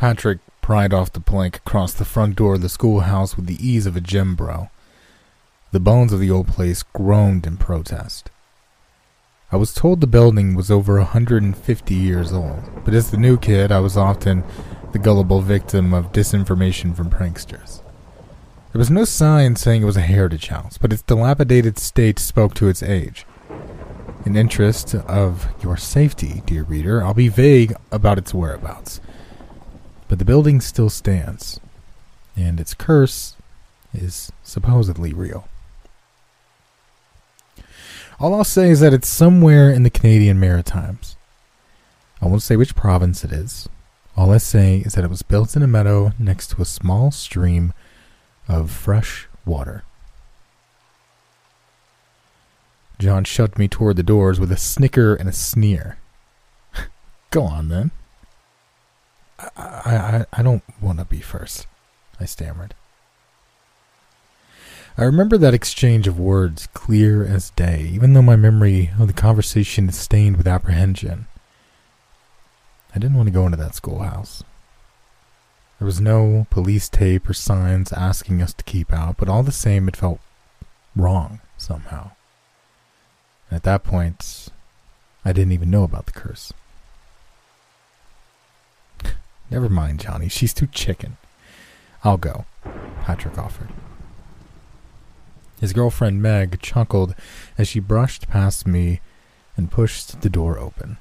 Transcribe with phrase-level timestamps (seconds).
[0.00, 3.84] Patrick pried off the plank across the front door of the schoolhouse with the ease
[3.84, 4.70] of a gym bro.
[5.72, 8.30] The bones of the old place groaned in protest.
[9.52, 13.36] I was told the building was over a 150 years old, but as the new
[13.36, 14.42] kid, I was often
[14.92, 17.82] the gullible victim of disinformation from pranksters.
[18.72, 22.54] There was no sign saying it was a heritage house, but its dilapidated state spoke
[22.54, 23.26] to its age.
[24.24, 29.02] In interest of your safety, dear reader, I'll be vague about its whereabouts.
[30.10, 31.60] But the building still stands,
[32.36, 33.36] and its curse
[33.94, 35.46] is supposedly real.
[38.18, 41.14] All I'll say is that it's somewhere in the Canadian Maritimes.
[42.20, 43.68] I won't say which province it is.
[44.16, 47.12] All I say is that it was built in a meadow next to a small
[47.12, 47.72] stream
[48.48, 49.84] of fresh water.
[52.98, 55.98] John shoved me toward the doors with a snicker and a sneer.
[57.30, 57.92] Go on, then.
[59.56, 61.66] I, I, I don't want to be first,
[62.18, 62.74] I stammered.
[64.98, 69.12] I remember that exchange of words clear as day, even though my memory of the
[69.12, 71.26] conversation is stained with apprehension.
[72.94, 74.42] I didn't want to go into that schoolhouse.
[75.78, 79.52] There was no police tape or signs asking us to keep out, but all the
[79.52, 80.20] same, it felt
[80.94, 82.10] wrong somehow.
[83.48, 84.48] And at that point,
[85.24, 86.52] I didn't even know about the curse.
[89.50, 90.28] Never mind, Johnny.
[90.28, 91.16] She's too chicken.
[92.04, 92.46] I'll go,
[93.02, 93.68] Patrick offered.
[95.60, 97.14] His girlfriend Meg chuckled
[97.58, 99.00] as she brushed past me
[99.56, 100.96] and pushed the door open.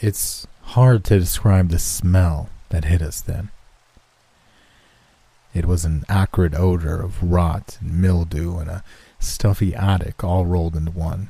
[0.00, 3.50] It's hard to describe the smell that hit us then.
[5.52, 8.84] It was an acrid odor of rot and mildew and a
[9.18, 11.28] stuffy attic all rolled into one.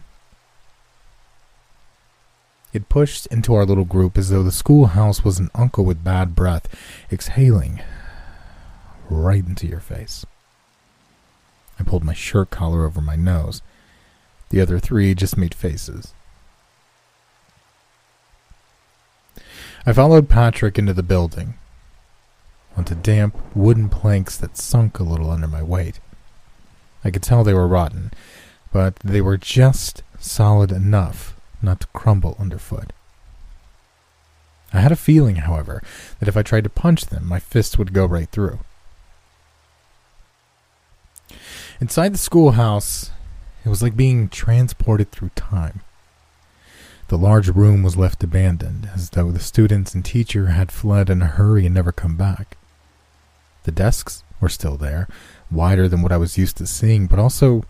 [2.73, 6.35] It pushed into our little group as though the schoolhouse was an uncle with bad
[6.35, 6.69] breath,
[7.13, 7.83] exhaling
[9.11, 10.25] right into your face.
[11.79, 13.61] I pulled my shirt collar over my nose.
[14.49, 16.15] The other three just made faces.
[19.85, 21.55] I followed Patrick into the building,
[22.77, 26.01] onto damp wooden planks that sunk a little under my weight.
[27.05, 28.13] I could tell they were rotten,
[28.73, 31.32] but they were just solid enough
[31.63, 32.93] not to crumble underfoot.
[34.73, 35.83] I had a feeling, however,
[36.19, 38.61] that if I tried to punch them, my fist would go right through.
[41.81, 43.11] Inside the schoolhouse,
[43.65, 45.81] it was like being transported through time.
[47.09, 51.21] The large room was left abandoned, as though the students and teacher had fled in
[51.21, 52.57] a hurry and never come back.
[53.65, 55.09] The desks were still there,
[55.51, 57.65] wider than what I was used to seeing, but also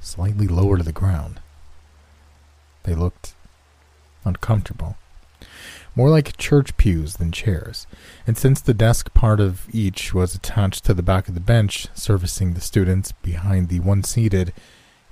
[0.00, 1.40] slightly lower to the ground.
[2.84, 3.34] They looked
[4.24, 4.96] uncomfortable.
[5.96, 7.86] More like church pews than chairs,
[8.26, 11.88] and since the desk part of each was attached to the back of the bench
[11.94, 14.52] servicing the students behind the one seated,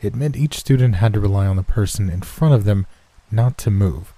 [0.01, 2.87] it meant each student had to rely on the person in front of them
[3.31, 4.13] not to move,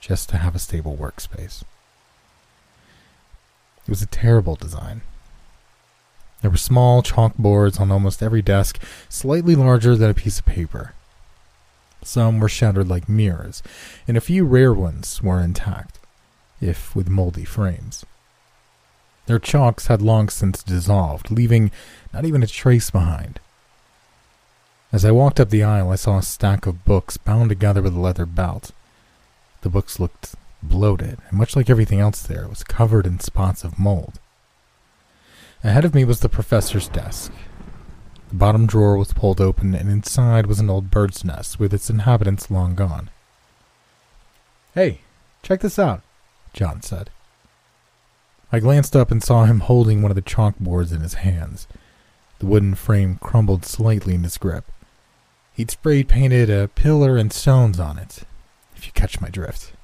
[0.00, 1.62] just to have a stable workspace.
[3.84, 5.02] It was a terrible design.
[6.40, 10.94] There were small chalkboards on almost every desk, slightly larger than a piece of paper.
[12.02, 13.62] Some were shattered like mirrors,
[14.08, 15.98] and a few rare ones were intact,
[16.60, 18.04] if with moldy frames.
[19.26, 21.70] Their chalks had long since dissolved, leaving
[22.12, 23.38] not even a trace behind.
[24.92, 27.94] As I walked up the aisle, I saw a stack of books bound together with
[27.94, 28.72] a leather belt.
[29.62, 33.78] The books looked bloated, and much like everything else there, was covered in spots of
[33.78, 34.18] mold.
[35.64, 37.32] Ahead of me was the professor's desk,
[38.32, 41.90] the bottom drawer was pulled open, and inside was an old bird's nest with its
[41.90, 43.10] inhabitants long gone.
[44.74, 45.02] Hey,
[45.42, 46.00] check this out,
[46.54, 47.10] John said.
[48.50, 51.66] I glanced up and saw him holding one of the chalkboards in his hands.
[52.38, 54.64] The wooden frame crumbled slightly in his grip.
[55.52, 58.20] He'd spray painted a pillar and stones on it,
[58.74, 59.74] if you catch my drift.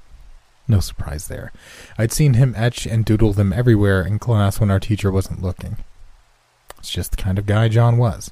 [0.67, 1.53] No surprise there.
[1.99, 5.77] I'd seen him etch and doodle them everywhere in class when our teacher wasn't looking.
[6.79, 8.31] It's just the kind of guy John was.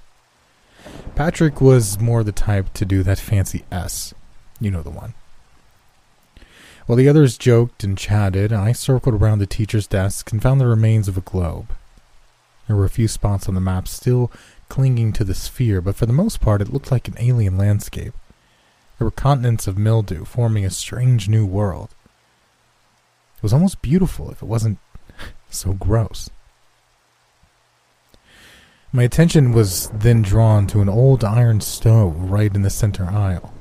[1.15, 4.12] Patrick was more the type to do that fancy S.
[4.61, 5.15] You know the one.
[6.87, 10.67] While the others joked and chatted, I circled around the teacher's desk and found the
[10.67, 11.73] remains of a globe.
[12.67, 14.31] There were a few spots on the map still
[14.69, 18.15] clinging to the sphere, but for the most part it looked like an alien landscape.
[18.99, 21.91] There were continents of mildew forming a strange new world.
[23.37, 24.79] It was almost beautiful if it wasn't
[25.50, 26.31] so gross.
[28.93, 33.53] My attention was then drawn to an old iron stove right in the center aisle,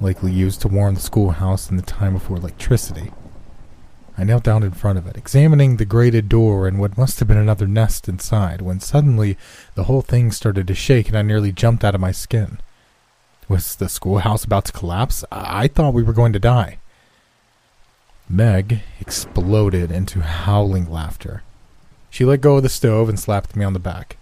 [0.00, 3.12] likely used to warm the schoolhouse in the time before electricity.
[4.18, 7.28] I knelt down in front of it, examining the grated door and what must have
[7.28, 9.36] been another nest inside, when suddenly
[9.74, 12.58] the whole thing started to shake and I nearly jumped out of my skin.
[13.48, 15.24] Was the schoolhouse about to collapse?
[15.32, 16.78] I thought we were going to die.
[18.28, 21.42] Meg exploded into howling laughter.
[22.10, 24.18] She let go of the stove and slapped me on the back.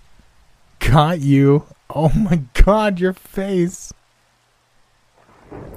[0.88, 1.66] Got you!
[1.90, 3.92] Oh my god, your face!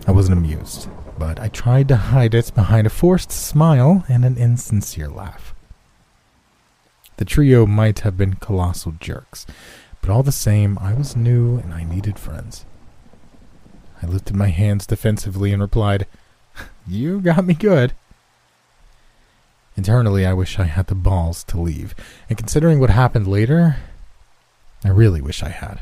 [0.07, 4.38] I wasn't amused but I tried to hide it behind a forced smile and an
[4.38, 5.54] insincere laugh.
[7.18, 9.45] The trio might have been colossal jerks,
[10.01, 12.65] but all the same, I was new and I needed friends.
[14.01, 16.06] I lifted my hands defensively and replied,
[16.88, 17.94] You got me good.
[19.75, 21.95] Internally, I wish I had the balls to leave,
[22.30, 23.77] and considering what happened later,
[24.88, 25.81] I really wish I had.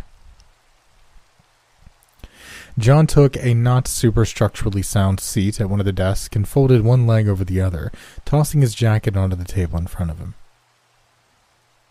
[2.80, 6.84] John took a not super structurally sound seat at one of the desks and folded
[6.84, 7.92] one leg over the other,
[8.26, 10.34] tossing his jacket onto the table in front of him.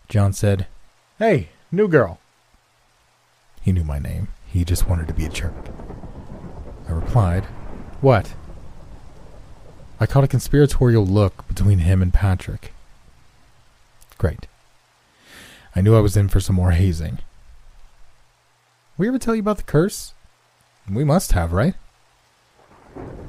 [0.09, 0.67] John said,
[1.17, 2.19] Hey, new girl.
[3.61, 4.27] He knew my name.
[4.45, 5.69] He just wanted to be a jerk.
[6.89, 7.45] I replied,
[8.01, 8.33] What?
[10.01, 12.73] I caught a conspiratorial look between him and Patrick.
[14.17, 14.47] Great.
[15.75, 17.19] I knew I was in for some more hazing.
[18.97, 20.13] We ever tell you about the curse?
[20.89, 21.75] We must have, right?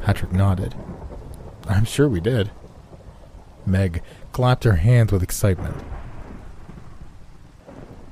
[0.00, 0.74] Patrick nodded.
[1.68, 2.52] I'm sure we did.
[3.66, 5.76] Meg clapped her hands with excitement.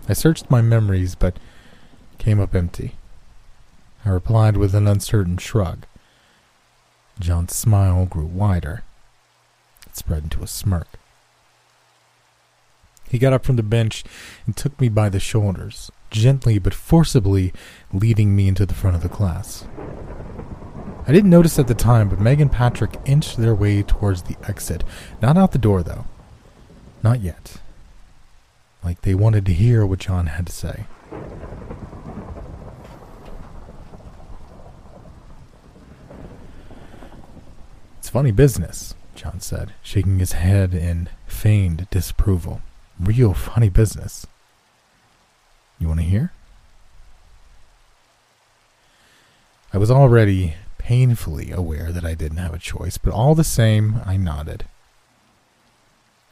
[0.08, 1.38] I searched my memories, but
[2.18, 2.96] came up empty.
[4.04, 5.86] I replied with an uncertain shrug.
[7.20, 8.82] John's smile grew wider.
[9.86, 10.88] It spread into a smirk.
[13.14, 14.02] He got up from the bench
[14.44, 17.52] and took me by the shoulders gently but forcibly
[17.92, 19.64] leading me into the front of the class.
[21.06, 24.34] I didn't notice at the time, but Meg and Patrick inched their way towards the
[24.48, 24.82] exit.
[25.22, 26.06] Not out the door, though.
[27.04, 27.58] Not yet.
[28.82, 30.86] Like they wanted to hear what John had to say.
[38.00, 42.60] It's funny business, John said, shaking his head in feigned disapproval.
[43.00, 44.26] Real funny business.
[45.78, 46.32] You want to hear?
[49.72, 54.00] I was already painfully aware that I didn't have a choice, but all the same,
[54.04, 54.64] I nodded.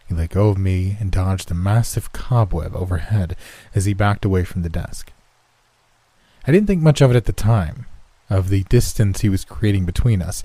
[0.06, 3.35] He let go of me and dodged a massive cobweb overhead
[3.75, 5.11] as he backed away from the desk.
[6.47, 7.87] I didn't think much of it at the time,
[8.29, 10.44] of the distance he was creating between us.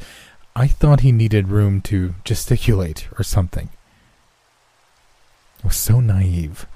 [0.56, 3.70] I thought he needed room to gesticulate or something.
[5.64, 6.68] I was so naive.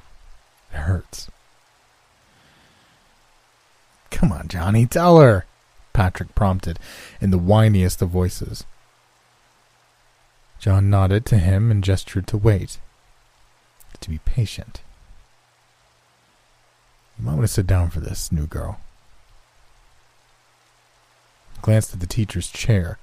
[0.74, 1.30] It hurts.
[4.10, 5.45] Come on, Johnny, tell her,
[5.94, 6.80] Patrick prompted
[7.19, 8.66] in the whiniest of voices.
[10.59, 12.80] John nodded to him and gestured to wait,
[14.00, 14.81] to be patient.
[17.18, 18.80] You might want to sit down for this, new girl.
[21.61, 22.97] glanced at the teacher's chair.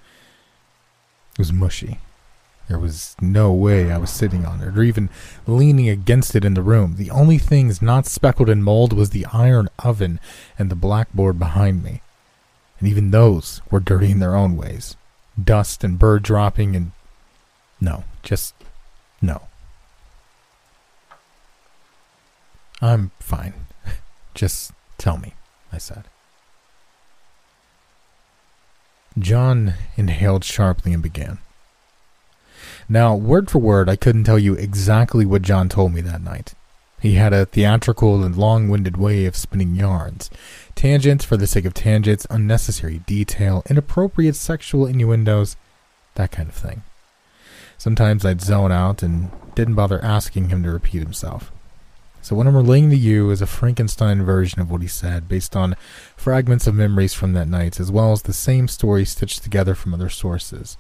[1.32, 1.99] It was mushy.
[2.68, 5.08] There was no way I was sitting on it or even
[5.46, 6.96] leaning against it in the room.
[6.96, 10.20] The only things not speckled in mold was the iron oven
[10.58, 12.02] and the blackboard behind me.
[12.78, 14.96] And even those were dirty in their own ways.
[15.42, 16.92] Dust and bird dropping and.
[17.80, 18.54] No, just
[19.22, 19.42] no.
[22.82, 23.54] I'm fine.
[24.34, 25.34] Just tell me,
[25.72, 26.04] I said.
[29.18, 31.38] John inhaled sharply and began.
[32.88, 36.54] Now, word for word, I couldn't tell you exactly what John told me that night.
[37.00, 40.30] He had a theatrical and long winded way of spinning yarns.
[40.75, 45.57] Tangents for the sake of tangents, unnecessary detail, inappropriate sexual innuendos,
[46.14, 46.83] that kind of thing.
[47.76, 51.52] Sometimes I'd zone out and didn't bother asking him to repeat himself.
[52.23, 55.54] So what I'm relaying to you is a Frankenstein version of what he said, based
[55.54, 55.76] on
[56.16, 59.95] fragments of memories from that night, as well as the same story stitched together from
[59.95, 60.76] other sources.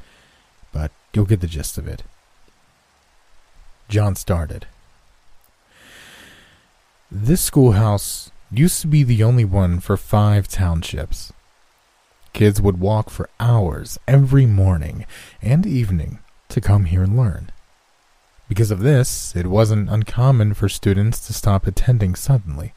[0.72, 2.02] But You'll get the gist of it.
[3.88, 4.66] John started.
[7.10, 11.32] This schoolhouse used to be the only one for five townships.
[12.34, 15.06] Kids would walk for hours every morning
[15.40, 16.18] and evening
[16.50, 17.50] to come here and learn.
[18.48, 22.74] Because of this, it wasn't uncommon for students to stop attending suddenly.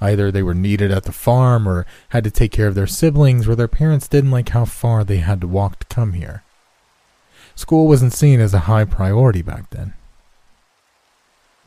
[0.00, 3.48] Either they were needed at the farm or had to take care of their siblings
[3.48, 6.44] or their parents didn't like how far they had to walk to come here.
[7.58, 9.92] School wasn't seen as a high priority back then.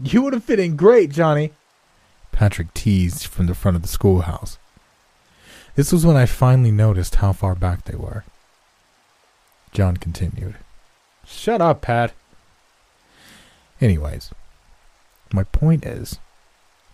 [0.02, 1.52] You would have fit in great, Johnny,
[2.32, 4.58] Patrick teased from the front of the schoolhouse.
[5.76, 8.24] This was when I finally noticed how far back they were.
[9.74, 10.56] John continued.
[11.26, 12.14] Shut up, Pat.
[13.82, 14.32] Anyways,
[15.34, 16.20] my point is,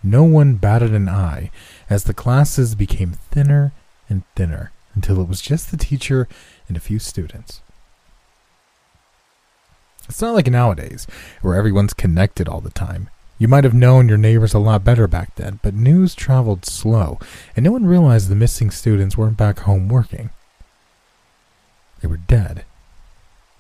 [0.02, 1.52] no one batted an eye
[1.88, 3.74] as the classes became thinner
[4.10, 6.28] and thinner until it was just the teacher
[6.68, 7.62] and a few students.
[10.10, 11.06] It's not like nowadays,
[11.42, 13.10] where everyone's connected all the time.
[13.40, 17.20] You might have known your neighbors a lot better back then, but news traveled slow,
[17.56, 20.32] and no one realized the missing students weren't back home working.
[22.02, 22.66] They were dead.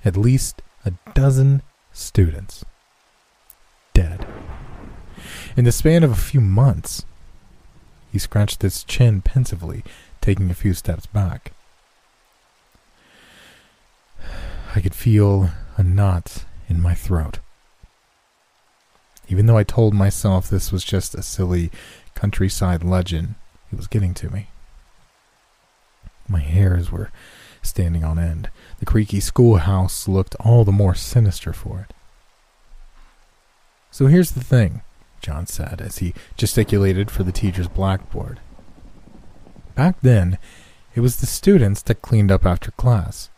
[0.03, 1.61] At least a dozen
[1.91, 2.65] students.
[3.93, 4.25] Dead.
[5.55, 7.05] In the span of a few months,
[8.11, 9.83] he scratched his chin pensively,
[10.21, 11.51] taking a few steps back.
[14.75, 17.39] I could feel a knot in my throat.
[19.29, 21.69] Even though I told myself this was just a silly
[22.15, 23.35] countryside legend,
[23.71, 24.47] it was getting to me.
[26.27, 27.11] My hairs were
[27.61, 28.49] standing on end.
[28.79, 31.93] The creaky schoolhouse looked all the more sinister for it.
[33.91, 34.81] So here's the thing,
[35.21, 38.39] John said as he gesticulated for the teacher's blackboard.
[39.75, 40.37] Back then,
[40.95, 43.29] it was the students that cleaned up after class.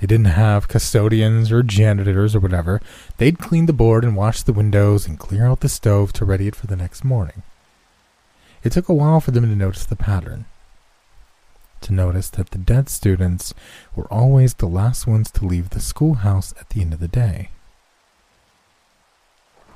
[0.00, 2.80] They didn't have custodians or janitors or whatever.
[3.16, 6.48] They'd clean the board and wash the windows and clear out the stove to ready
[6.48, 7.42] it for the next morning.
[8.62, 10.44] It took a while for them to notice the pattern.
[11.82, 13.54] To notice that the dead students
[13.94, 17.50] were always the last ones to leave the schoolhouse at the end of the day.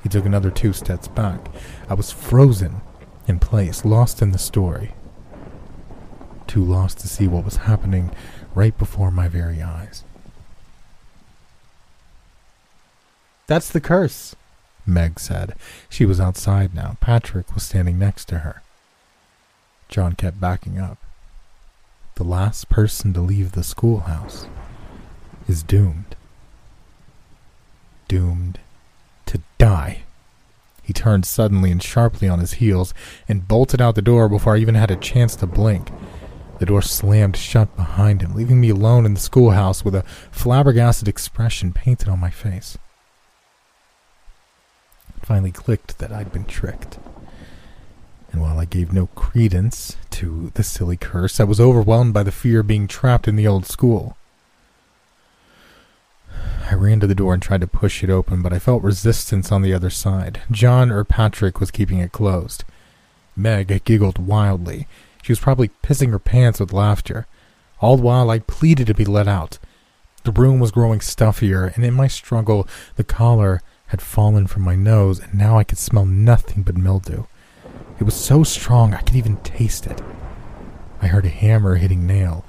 [0.03, 1.41] He took another two steps back.
[1.89, 2.81] I was frozen
[3.27, 4.95] in place, lost in the story.
[6.47, 8.11] Too lost to see what was happening
[8.55, 10.05] right before my very eyes.
[13.51, 14.37] That's the curse,
[14.87, 15.57] Meg said.
[15.89, 16.99] She was outside now.
[17.01, 18.63] Patrick was standing next to her.
[19.89, 20.99] John kept backing up.
[22.15, 24.47] The last person to leave the schoolhouse
[25.49, 26.15] is doomed.
[28.07, 28.61] Doomed
[29.27, 30.03] to die.
[30.85, 32.95] He turned suddenly and sharply on his heels
[33.29, 35.91] and bolted out the door before I even had a chance to blink.
[36.61, 41.09] The door slammed shut behind him, leaving me alone in the schoolhouse with a flabbergasted
[41.09, 42.79] expression painted on my face
[45.31, 46.99] finally clicked that I'd been tricked.
[48.33, 52.33] And while I gave no credence to the silly curse, I was overwhelmed by the
[52.33, 54.17] fear of being trapped in the old school.
[56.69, 59.53] I ran to the door and tried to push it open, but I felt resistance
[59.53, 60.41] on the other side.
[60.51, 62.65] John or Patrick was keeping it closed.
[63.37, 64.89] Meg giggled wildly.
[65.23, 67.29] She was probably pissing her pants with laughter.
[67.79, 69.61] All the while I pleaded to be let out.
[70.25, 74.77] The room was growing stuffier, and in my struggle, the collar had fallen from my
[74.77, 77.25] nose, and now I could smell nothing but mildew.
[77.99, 80.01] It was so strong I could even taste it.
[81.03, 82.45] I heard a hammer hitting nail,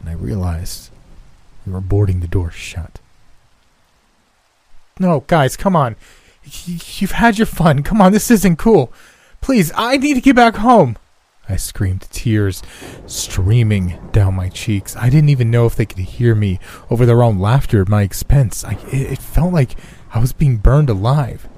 [0.00, 0.90] and I realized
[1.66, 3.00] we were boarding the door shut.
[4.98, 5.94] No, guys, come on.
[6.42, 7.82] You've had your fun.
[7.82, 8.90] Come on, this isn't cool.
[9.42, 10.96] Please, I need to get back home.
[11.50, 12.62] I screamed, tears
[13.06, 14.96] streaming down my cheeks.
[14.96, 18.02] I didn't even know if they could hear me over their own laughter at my
[18.02, 18.64] expense.
[18.64, 19.76] I, it, it felt like
[20.12, 21.48] I was being burned alive.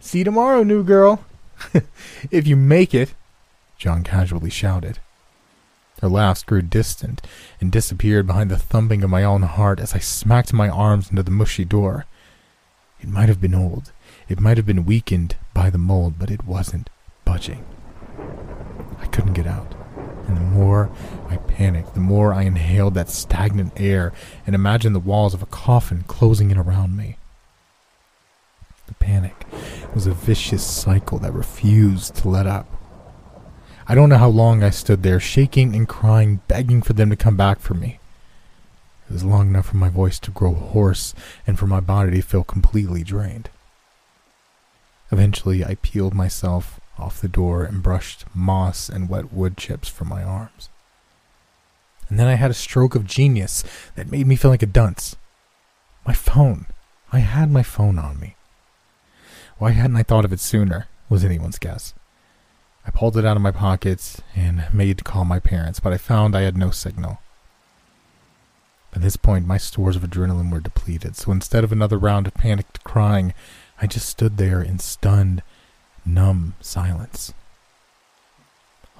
[0.00, 1.24] See you tomorrow, new girl.
[2.30, 3.14] if you make it,
[3.78, 4.98] John casually shouted.
[6.00, 7.24] Her laughs grew distant
[7.60, 11.22] and disappeared behind the thumping of my own heart as I smacked my arms into
[11.22, 12.06] the mushy door.
[13.00, 13.92] It might have been old.
[14.28, 16.90] It might have been weakened by the mold, but it wasn't
[17.24, 17.64] budging.
[19.00, 19.74] I couldn't get out.
[20.26, 20.90] And the more
[21.32, 24.12] I panicked, the more I inhaled that stagnant air
[24.46, 27.16] and imagined the walls of a coffin closing in around me.
[28.86, 29.46] The panic
[29.94, 32.66] was a vicious cycle that refused to let up.
[33.88, 37.16] I don't know how long I stood there, shaking and crying, begging for them to
[37.16, 37.98] come back for me.
[39.08, 41.14] It was long enough for my voice to grow hoarse
[41.46, 43.48] and for my body to feel completely drained.
[45.10, 50.08] Eventually, I peeled myself off the door and brushed moss and wet wood chips from
[50.08, 50.68] my arms.
[52.12, 53.64] And then I had a stroke of genius
[53.94, 55.16] that made me feel like a dunce.
[56.06, 56.66] My phone.
[57.10, 58.36] I had my phone on me.
[59.56, 60.88] Why hadn't I thought of it sooner?
[61.08, 61.94] was anyone's guess.
[62.86, 65.96] I pulled it out of my pocket and made to call my parents, but I
[65.96, 67.18] found I had no signal.
[68.92, 72.34] At this point, my stores of adrenaline were depleted, so instead of another round of
[72.34, 73.32] panicked crying,
[73.80, 75.42] I just stood there in stunned,
[76.04, 77.32] numb silence.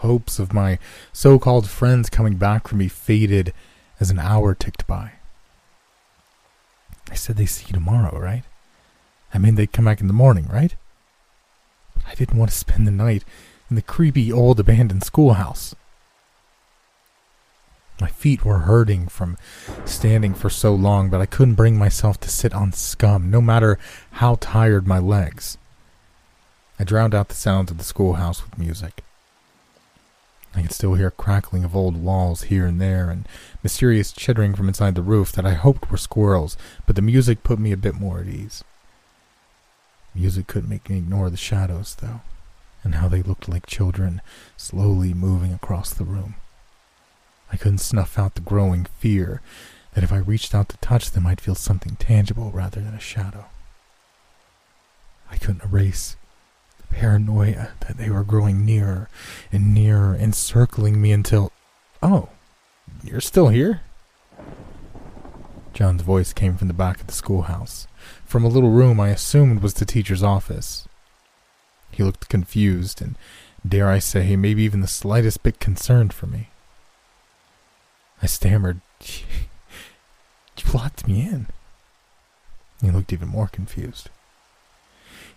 [0.03, 0.81] Hopes of my
[1.13, 3.55] so called friends coming back for me faded
[4.01, 5.13] as an hour ticked by.
[7.09, 8.43] I said they see you tomorrow, right?
[9.33, 10.75] I mean, they'd come back in the morning, right?
[11.95, 13.25] But I didn't want to spend the night
[13.71, 15.73] in the creepy old abandoned schoolhouse.
[18.01, 19.39] My feet were hurting from
[19.85, 23.79] standing for so long, but I couldn't bring myself to sit on scum, no matter
[24.11, 25.59] how tired my legs.
[26.81, 29.05] I drowned out the sounds of the schoolhouse with music.
[30.55, 33.27] I could still hear crackling of old walls here and there, and
[33.63, 36.57] mysterious chittering from inside the roof that I hoped were squirrels,
[36.87, 38.63] but the music put me a bit more at ease.
[40.15, 42.21] Music couldn't make me ignore the shadows, though,
[42.85, 44.21] and how they looked like children
[44.59, 46.35] slowly moving across the room.
[47.51, 49.41] I couldn't snuff out the growing fear
[49.95, 53.01] that if I reached out to touch them, I'd feel something tangible rather than a
[53.01, 53.47] shadow.
[55.31, 56.17] I couldn't erase
[56.93, 59.09] paranoia that they were growing nearer
[59.51, 61.51] and nearer, encircling me until.
[62.03, 62.29] Oh,
[63.03, 63.81] you're still here?
[65.73, 67.87] John's voice came from the back of the schoolhouse,
[68.25, 70.87] from a little room I assumed was the teacher's office.
[71.91, 73.17] He looked confused and,
[73.67, 76.51] dare I say, maybe even the slightest bit concerned for me.
[78.23, 81.49] I stammered, You locked me in.
[82.81, 84.11] He looked even more confused.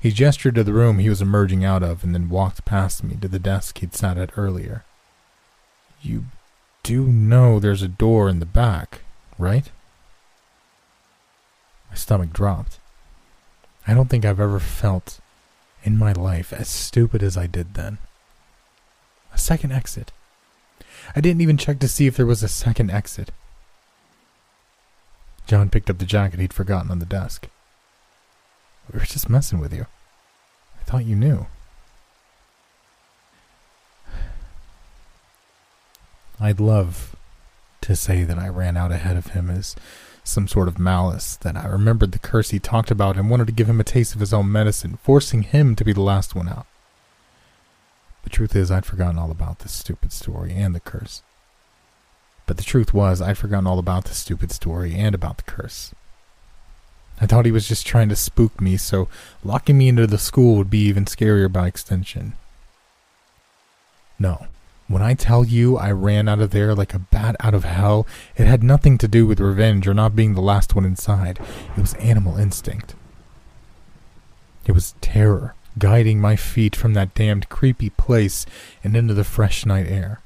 [0.06, 3.16] He gestured to the room he was emerging out of and then walked past me
[3.22, 4.86] to the desk he'd sat at earlier.
[6.00, 6.26] You
[6.84, 9.02] do know there's a door in the back,
[9.40, 9.72] right?
[11.90, 12.78] My stomach dropped.
[13.88, 15.20] I don't think I've ever felt
[15.84, 17.98] in my life as stupid as I did then.
[19.34, 20.12] A second exit.
[21.16, 23.32] I didn't even check to see if there was a second exit.
[25.48, 27.48] John picked up the jacket he'd forgotten on the desk.
[28.94, 29.88] We were just messing with you.
[30.86, 31.48] I thought you knew.
[36.40, 37.16] I'd love
[37.82, 39.76] to say that I ran out ahead of him as
[40.24, 43.54] some sort of malice, that I remembered the curse he talked about and wanted to
[43.54, 46.50] give him a taste of his own medicine, forcing him to be the last one
[46.50, 46.68] out.
[48.24, 51.24] The truth is, I'd forgotten all about this stupid story and the curse.
[52.46, 55.94] But the truth was, I'd forgotten all about the stupid story and about the curse.
[57.20, 59.08] I thought he was just trying to spook me, so
[59.44, 62.34] locking me into the school would be even scarier by extension.
[64.20, 64.48] No.
[64.88, 68.06] When I tell you I ran out of there like a bat out of hell,
[68.36, 71.40] it had nothing to do with revenge or not being the last one inside.
[71.76, 72.94] It was animal instinct.
[74.66, 78.46] It was terror guiding my feet from that damned creepy place
[78.84, 80.22] and into the fresh night air.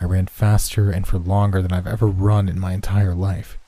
[0.00, 3.58] I ran faster and for longer than I've ever run in my entire life.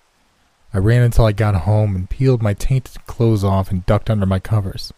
[0.73, 4.27] I ran until I got home and peeled my tainted clothes off and ducked under
[4.27, 4.93] my covers.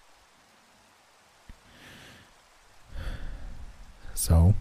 [4.14, 4.54] So,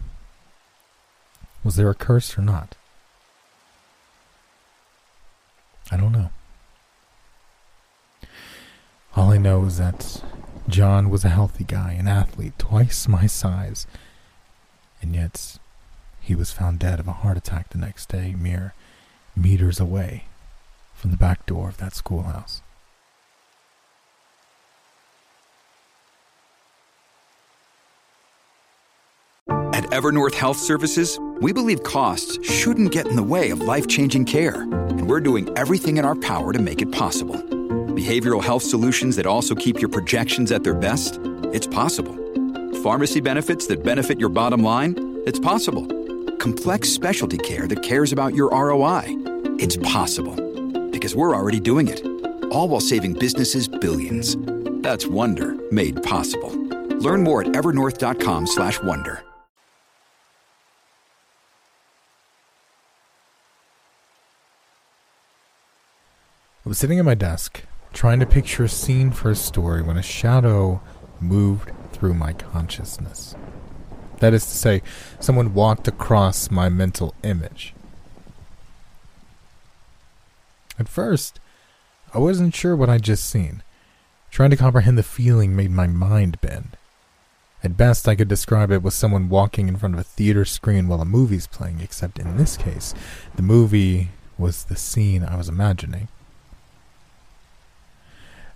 [1.62, 2.76] was there a curse or not?
[5.90, 6.30] I don't know.
[9.14, 10.24] All I know is that
[10.66, 13.86] John was a healthy guy, an athlete, twice my size.
[15.02, 15.58] And yet,
[16.20, 18.72] he was found dead of a heart attack the next day, mere
[19.36, 20.24] meters away
[21.02, 22.62] from the back door of that schoolhouse.
[29.74, 34.24] At Evernorth Health Services, we believe costs shouldn't get in the way of life changing
[34.24, 37.36] care, and we're doing everything in our power to make it possible
[38.02, 41.20] behavioral health solutions that also keep your projections at their best?
[41.52, 42.16] It's possible.
[42.82, 45.22] Pharmacy benefits that benefit your bottom line?
[45.26, 45.86] It's possible.
[46.38, 49.04] Complex specialty care that cares about your ROI?
[49.58, 50.51] It's possible.
[51.02, 52.00] Because we're already doing it.
[52.52, 54.36] All while saving businesses billions.
[54.84, 56.50] That's Wonder made possible.
[57.00, 59.24] Learn more at evernorth.com/slash-wonder.
[66.64, 67.62] I was sitting at my desk,
[67.92, 70.80] trying to picture a scene for a story when a shadow
[71.18, 73.34] moved through my consciousness.
[74.20, 74.82] That is to say,
[75.18, 77.74] someone walked across my mental image.
[80.78, 81.40] At first,
[82.14, 83.62] I wasn't sure what I'd just seen.
[84.30, 86.76] Trying to comprehend the feeling made my mind bend.
[87.64, 90.88] At best, I could describe it with someone walking in front of a theater screen
[90.88, 92.94] while a movie's playing, except in this case,
[93.36, 96.08] the movie was the scene I was imagining.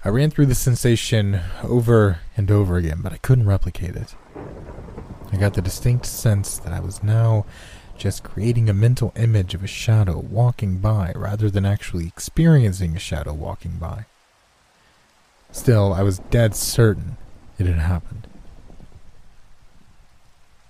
[0.04, 4.14] I ran through the sensation over and over again, but I couldn't replicate it.
[5.32, 7.44] I got the distinct sense that I was now
[7.96, 13.00] just creating a mental image of a shadow walking by rather than actually experiencing a
[13.00, 14.06] shadow walking by.
[15.50, 17.16] Still, I was dead certain
[17.58, 18.26] it had happened.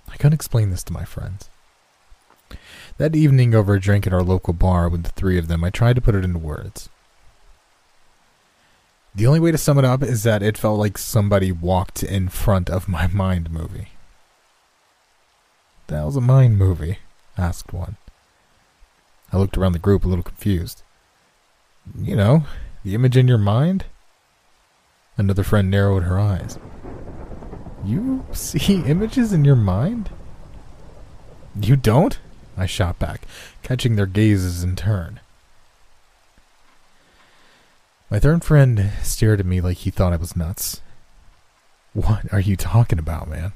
[0.08, 1.50] I couldn't explain this to my friends.
[2.98, 5.70] That evening, over a drink at our local bar with the three of them, I
[5.70, 6.88] tried to put it into words.
[9.14, 12.28] The only way to sum it up is that it felt like somebody walked in
[12.28, 13.88] front of my mind movie.
[15.88, 16.98] That was a mind movie,
[17.36, 17.96] asked one.
[19.32, 20.82] I looked around the group a little confused.
[21.98, 22.44] You know,
[22.84, 23.84] the image in your mind?
[25.16, 26.58] Another friend narrowed her eyes.
[27.84, 30.10] You see images in your mind?
[31.60, 32.18] You don't?
[32.56, 33.22] I shot back,
[33.62, 35.20] catching their gazes in turn.
[38.10, 40.80] My third friend stared at me like he thought I was nuts.
[41.92, 43.52] What are you talking about, man?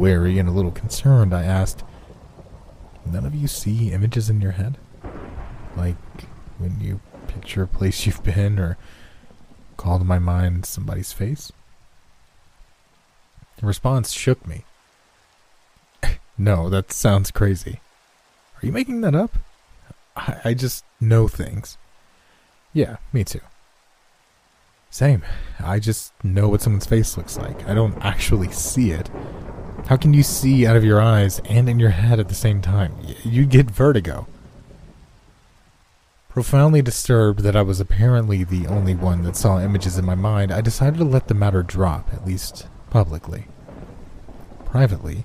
[0.00, 1.84] Wary and a little concerned, I asked,
[3.04, 4.78] None of you see images in your head?
[5.76, 5.96] Like
[6.58, 8.78] when you picture a place you've been or
[9.76, 11.52] call to my mind somebody's face?
[13.58, 14.64] The response shook me.
[16.38, 17.80] no, that sounds crazy.
[18.62, 19.36] Are you making that up?
[20.16, 21.76] I, I just know things.
[22.72, 23.40] Yeah, me too.
[24.88, 25.22] Same.
[25.62, 27.68] I just know what someone's face looks like.
[27.68, 29.10] I don't actually see it.
[29.86, 32.62] How can you see out of your eyes and in your head at the same
[32.62, 32.94] time?
[33.24, 34.28] You'd get vertigo.
[36.28, 40.52] Profoundly disturbed that I was apparently the only one that saw images in my mind,
[40.52, 43.46] I decided to let the matter drop, at least publicly.
[44.64, 45.24] Privately,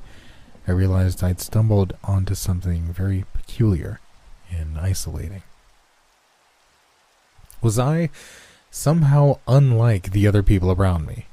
[0.68, 4.00] I realized I'd stumbled onto something very peculiar
[4.50, 5.44] and isolating.
[7.62, 8.10] Was I
[8.72, 11.28] somehow unlike the other people around me?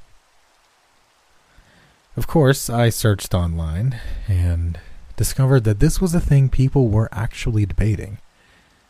[2.15, 4.79] Of course, I searched online and
[5.15, 8.19] discovered that this was a thing people were actually debating.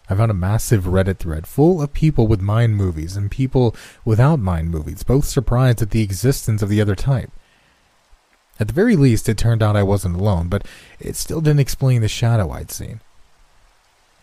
[0.10, 4.40] I found a massive Reddit thread full of people with mind movies and people without
[4.40, 7.32] mind movies, both surprised at the existence of the other type.
[8.60, 10.68] At the very least, it turned out I wasn't alone, but
[11.00, 13.00] it still didn't explain the shadow I'd seen.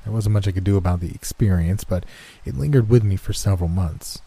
[0.04, 2.04] There wasn't much I could do about the experience, but
[2.44, 4.20] it lingered with me for several months.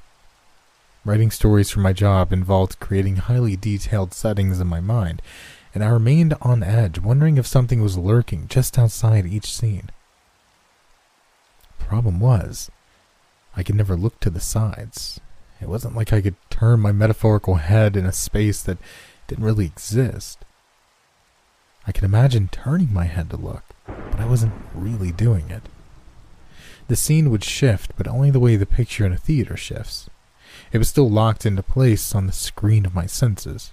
[1.05, 5.21] Writing stories for my job involved creating highly detailed settings in my mind,
[5.73, 9.89] and I remained on edge, wondering if something was lurking just outside each scene.
[11.77, 12.71] The problem was,
[13.55, 15.19] I could never look to the sides.
[15.59, 18.77] It wasn't like I could turn my metaphorical head in a space that
[19.27, 20.39] didn't really exist.
[21.85, 25.63] I could imagine turning my head to look, but I wasn't really doing it.
[26.87, 30.09] The scene would shift, but only the way the picture in a theater shifts.
[30.73, 33.71] It was still locked into place on the screen of my senses.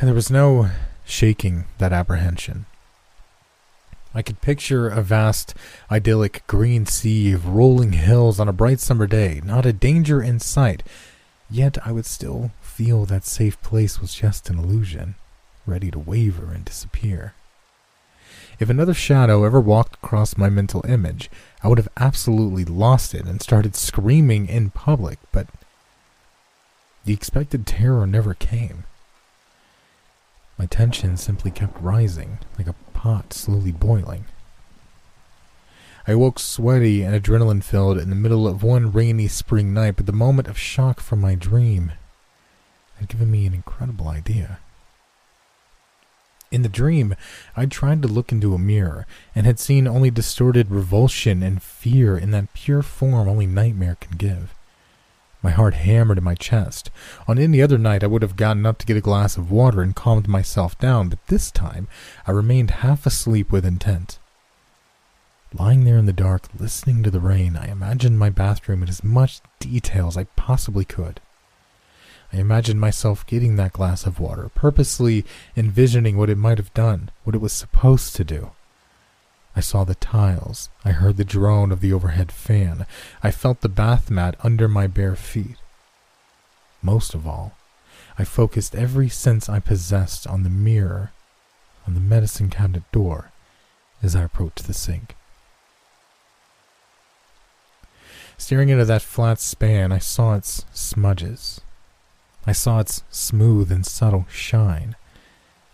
[0.00, 0.70] And there was no
[1.04, 2.64] shaking that apprehension.
[4.14, 5.54] I could picture a vast,
[5.90, 10.40] idyllic green sea of rolling hills on a bright summer day, not a danger in
[10.40, 10.82] sight,
[11.50, 15.16] yet I would still feel that safe place was just an illusion,
[15.66, 17.34] ready to waver and disappear.
[18.58, 21.30] If another shadow ever walked across my mental image,
[21.62, 25.48] I would have absolutely lost it and started screaming in public, but
[27.04, 28.84] the expected terror never came.
[30.56, 34.24] My tension simply kept rising, like a pot slowly boiling.
[36.06, 40.06] I woke sweaty and adrenaline filled in the middle of one rainy spring night, but
[40.06, 41.92] the moment of shock from my dream
[42.98, 44.58] had given me an incredible idea.
[46.54, 47.16] In the dream,
[47.56, 52.16] I tried to look into a mirror and had seen only distorted revulsion and fear
[52.16, 54.54] in that pure form only nightmare can give.
[55.42, 56.92] My heart hammered in my chest.
[57.26, 59.82] On any other night, I would have gotten up to get a glass of water
[59.82, 61.88] and calmed myself down, but this time
[62.24, 64.20] I remained half asleep with intent.
[65.52, 69.02] Lying there in the dark, listening to the rain, I imagined my bathroom in as
[69.02, 71.20] much detail as I possibly could.
[72.32, 75.24] I imagined myself getting that glass of water, purposely
[75.56, 78.50] envisioning what it might have done, what it was supposed to do.
[79.56, 80.68] I saw the tiles.
[80.84, 82.86] I heard the drone of the overhead fan.
[83.22, 85.56] I felt the bath mat under my bare feet.
[86.82, 87.56] Most of all,
[88.18, 91.12] I focused every sense I possessed on the mirror
[91.86, 93.30] on the medicine cabinet door
[94.02, 95.16] as I approached the sink.
[98.36, 101.60] Staring into that flat span, I saw its smudges,
[102.46, 104.96] I saw its smooth and subtle shine.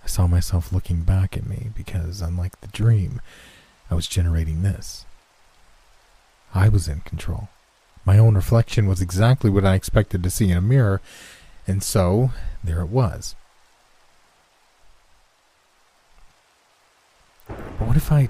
[0.04, 3.20] I saw myself looking back at me because, unlike the dream,
[3.90, 5.04] I was generating this.
[6.54, 7.48] I was in control.
[8.04, 11.00] My own reflection was exactly what I expected to see in a mirror,
[11.66, 12.30] and so
[12.62, 13.34] there it was.
[17.48, 18.28] But what if I.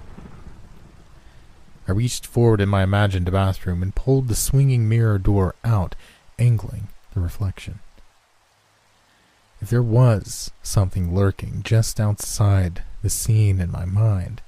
[1.86, 5.94] I reached forward in my imagined bathroom and pulled the swinging mirror door out,
[6.38, 7.80] angling the reflection.
[9.60, 14.40] If there was something lurking just outside the scene in my mind,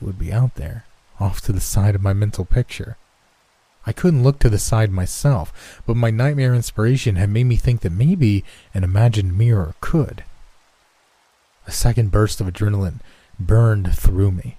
[0.00, 0.84] it would be out there,
[1.20, 2.96] off to the side of my mental picture.
[3.86, 7.82] I couldn't look to the side myself, but my nightmare inspiration had made me think
[7.82, 8.42] that maybe
[8.72, 10.24] an imagined mirror could.
[11.66, 13.00] A second burst of adrenaline
[13.38, 14.56] burned through me.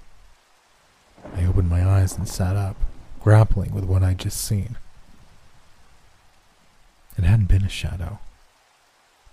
[1.36, 2.76] I opened my eyes and sat up,
[3.20, 4.78] grappling with what I'd just seen.
[7.18, 8.20] It hadn't been a shadow,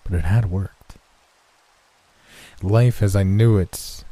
[0.05, 0.97] but it had worked.
[2.63, 4.05] Life as I knew it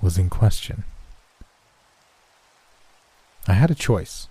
[0.00, 0.84] was in question.
[3.48, 4.28] I had a choice.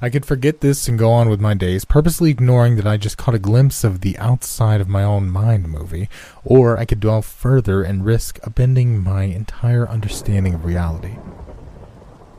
[0.00, 3.16] I could forget this and go on with my days, purposely ignoring that I just
[3.16, 6.10] caught a glimpse of the outside of my own mind movie,
[6.44, 11.16] or I could dwell further and risk upending my entire understanding of reality.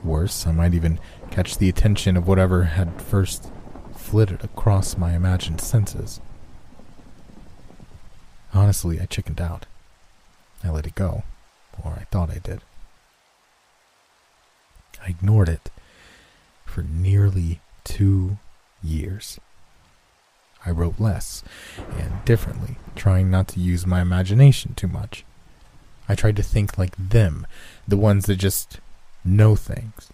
[0.04, 1.00] Worse, I might even
[1.32, 3.52] catch the attention of whatever had first
[3.96, 6.22] flitted across my imagined senses.
[8.58, 9.68] Honestly, I chickened out.
[10.64, 11.22] I let it go,
[11.86, 12.62] or I thought I did.
[15.00, 15.70] I ignored it
[16.66, 18.40] for nearly two
[18.84, 19.40] years.
[20.66, 21.44] I wrote less
[22.00, 25.24] and differently, trying not to use my imagination too much.
[26.10, 27.46] I tried to think like them,
[27.88, 28.80] the ones that just
[29.24, 30.10] know things.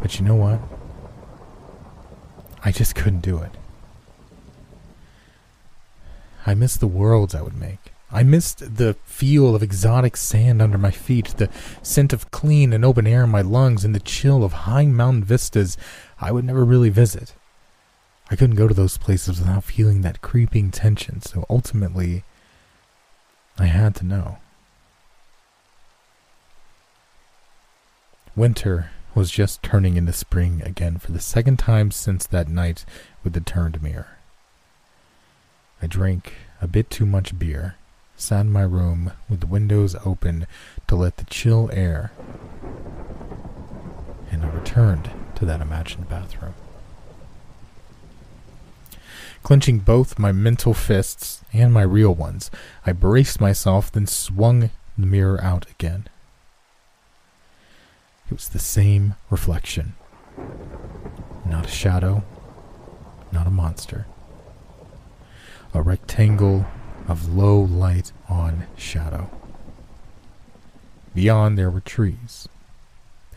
[0.00, 0.60] But you know what?
[2.64, 3.52] I just couldn't do it.
[6.46, 7.92] I missed the worlds I would make.
[8.10, 11.48] I missed the feel of exotic sand under my feet, the
[11.82, 15.24] scent of clean and open air in my lungs, and the chill of high mountain
[15.24, 15.78] vistas
[16.20, 17.34] I would never really visit.
[18.30, 22.24] I couldn't go to those places without feeling that creeping tension, so ultimately,
[23.58, 24.38] I had to know.
[28.34, 32.84] Winter was just turning into spring again for the second time since that night
[33.22, 34.11] with the turned mirror.
[35.82, 37.74] I drank a bit too much beer
[38.22, 40.46] sat in my room with the windows open
[40.86, 42.12] to let the chill air,
[44.30, 46.54] and I returned to that imagined bathroom.
[49.42, 52.48] Clenching both my mental fists and my real ones,
[52.86, 56.06] I braced myself, then swung the mirror out again.
[58.30, 59.94] It was the same reflection.
[61.44, 62.22] Not a shadow,
[63.32, 64.06] not a monster.
[65.74, 66.66] A rectangle
[67.08, 69.30] of low light on shadow.
[71.14, 72.46] Beyond there were trees.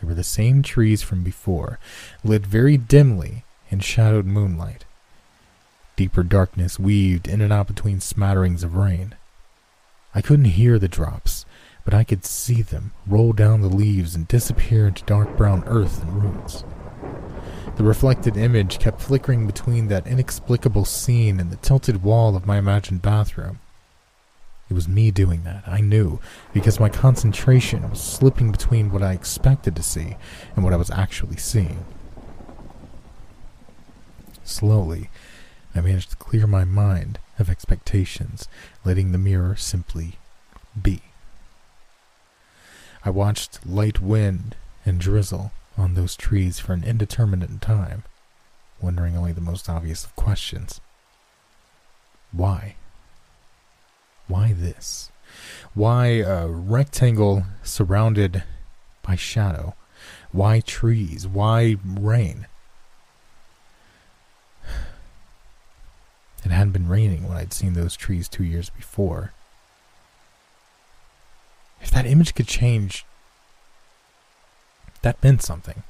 [0.00, 1.78] They were the same trees from before,
[2.22, 4.84] lit very dimly in shadowed moonlight.
[5.96, 9.14] Deeper darkness weaved in and out between smatterings of rain.
[10.14, 11.46] I couldn't hear the drops,
[11.86, 16.02] but I could see them roll down the leaves and disappear into dark brown earth
[16.02, 16.64] and roots.
[17.76, 22.56] The reflected image kept flickering between that inexplicable scene and the tilted wall of my
[22.56, 23.60] imagined bathroom.
[24.70, 26.18] It was me doing that, I knew,
[26.54, 30.16] because my concentration was slipping between what I expected to see
[30.54, 31.84] and what I was actually seeing.
[34.42, 35.10] Slowly,
[35.74, 38.48] I managed to clear my mind of expectations,
[38.86, 40.18] letting the mirror simply
[40.80, 41.02] be.
[43.04, 48.04] I watched light wind and drizzle on those trees for an indeterminate time,
[48.80, 50.80] wondering only the most obvious of questions.
[52.32, 52.76] Why?
[54.28, 55.10] Why this?
[55.74, 58.44] Why a rectangle surrounded
[59.02, 59.74] by shadow?
[60.32, 61.26] Why trees?
[61.26, 62.46] Why rain?
[66.44, 69.32] It hadn't been raining when I'd seen those trees two years before.
[71.80, 73.04] If that image could change
[75.06, 75.84] that meant something.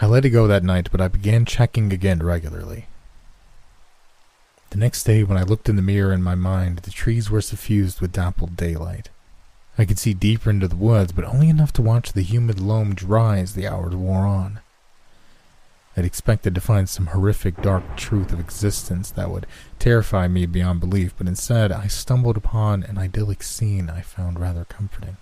[0.00, 2.86] I let it go that night, but I began checking again regularly.
[4.70, 7.42] The next day, when I looked in the mirror in my mind, the trees were
[7.42, 9.08] suffused with dappled daylight.
[9.78, 12.96] I could see deeper into the woods, but only enough to watch the humid loam
[12.96, 14.58] dry as the hours wore on.
[15.96, 19.46] I'd expected to find some horrific dark truth of existence that would
[19.78, 24.64] terrify me beyond belief, but instead I stumbled upon an idyllic scene I found rather
[24.64, 25.18] comforting.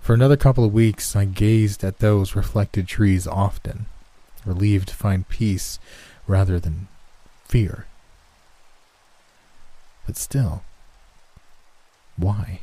[0.00, 3.86] For another couple of weeks, I gazed at those reflected trees often,
[4.44, 5.78] relieved to find peace
[6.26, 6.88] rather than
[7.46, 7.86] fear.
[10.06, 10.62] But still,
[12.16, 12.60] why?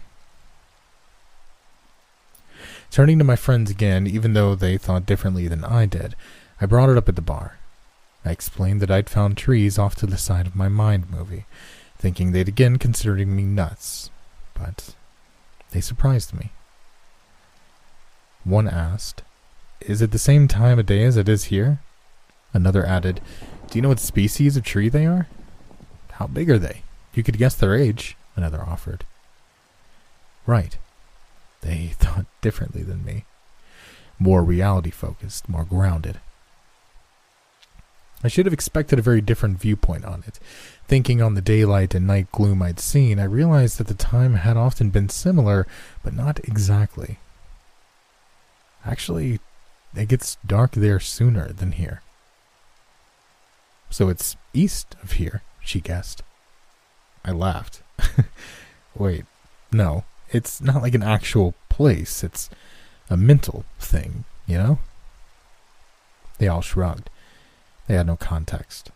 [2.89, 6.15] Turning to my friends again, even though they thought differently than I did,
[6.59, 7.57] I brought it up at the bar.
[8.25, 11.45] I explained that I'd found trees off to the side of my mind movie,
[11.97, 14.09] thinking they'd again consider me nuts,
[14.53, 14.95] but
[15.71, 16.51] they surprised me.
[18.47, 19.23] One asked,
[19.81, 21.81] Is it the same time of day as it is here?
[22.53, 23.19] Another added,
[23.69, 25.27] Do you know what species of tree they are?
[26.11, 26.83] How big are they?
[27.13, 29.03] You could guess their age, another offered.
[30.45, 30.77] Right.
[31.59, 33.25] They thought differently than me.
[34.17, 36.21] More reality focused, more grounded.
[38.23, 40.39] I should have expected a very different viewpoint on it.
[40.87, 44.55] Thinking on the daylight and night gloom I'd seen, I realized that the time had
[44.55, 45.67] often been similar,
[46.01, 47.19] but not exactly.
[48.87, 49.39] Actually,
[49.93, 52.01] it gets dark there sooner than here.
[53.89, 56.23] So it's east of here, she guessed.
[57.25, 57.81] I laughed.
[58.95, 59.25] Wait,
[59.71, 62.49] no, it's not like an actual place, it's
[63.09, 64.79] a mental thing, you know?
[66.37, 67.09] They all shrugged.
[67.87, 68.91] They had no context.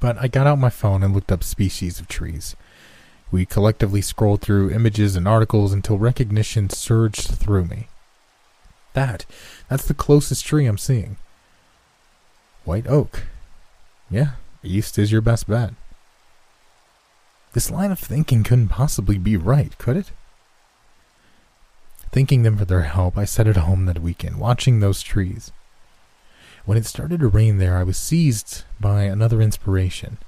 [0.00, 2.56] But I got out my phone and looked up species of trees.
[3.30, 7.88] We collectively scrolled through images and articles until recognition surged through me.
[8.92, 9.26] That,
[9.68, 11.16] that's the closest tree I'm seeing.
[12.64, 13.24] White oak.
[14.08, 15.74] Yeah, east is your best bet.
[17.52, 20.12] This line of thinking couldn't possibly be right, could it?
[22.12, 25.52] Thanking them for their help, I set at home that weekend, watching those trees.
[26.64, 30.18] When it started to rain there, I was seized by another inspiration.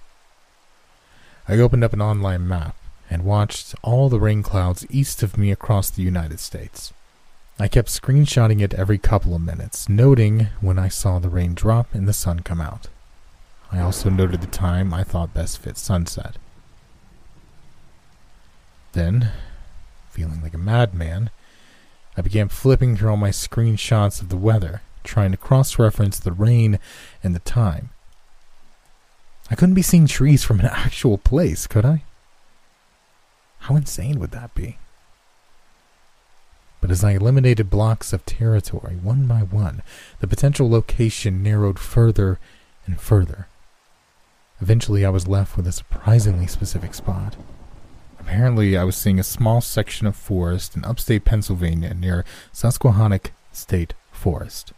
[1.48, 2.76] I opened up an online map
[3.10, 6.92] and watched all the rain clouds east of me across the United States.
[7.58, 11.92] I kept screenshotting it every couple of minutes, noting when I saw the rain drop
[11.94, 12.88] and the sun come out.
[13.72, 16.36] I also noted the time I thought best fit sunset.
[18.92, 19.30] Then,
[20.10, 21.30] feeling like a madman,
[22.16, 26.32] I began flipping through all my screenshots of the weather trying to cross reference the
[26.32, 26.78] rain
[27.22, 27.90] and the time.
[29.50, 32.02] I couldn't be seeing trees from an actual place, could I?
[33.68, 34.78] How insane would that be?
[36.80, 39.82] But as I eliminated blocks of territory one by one,
[40.20, 42.38] the potential location narrowed further
[42.86, 43.46] and further.
[44.62, 47.36] Eventually, I was left with a surprisingly specific spot.
[48.18, 53.92] Apparently, I was seeing a small section of forest in upstate Pennsylvania near Susquehannock State
[54.10, 54.72] Forest.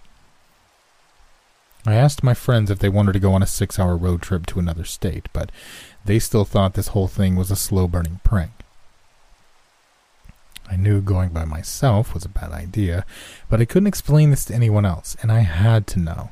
[1.86, 4.46] I asked my friends if they wanted to go on a six hour road trip
[4.46, 5.52] to another state, but
[6.04, 8.50] they still thought this whole thing was a slow burning prank.
[10.70, 13.04] I knew going by myself was a bad idea,
[13.48, 16.30] but I couldn't explain this to anyone else, and I had to know.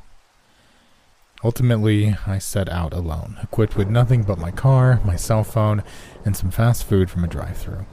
[1.43, 5.83] Ultimately, I set out alone, equipped with nothing but my car, my cell phone,
[6.25, 7.85] and some fast food from a drive through.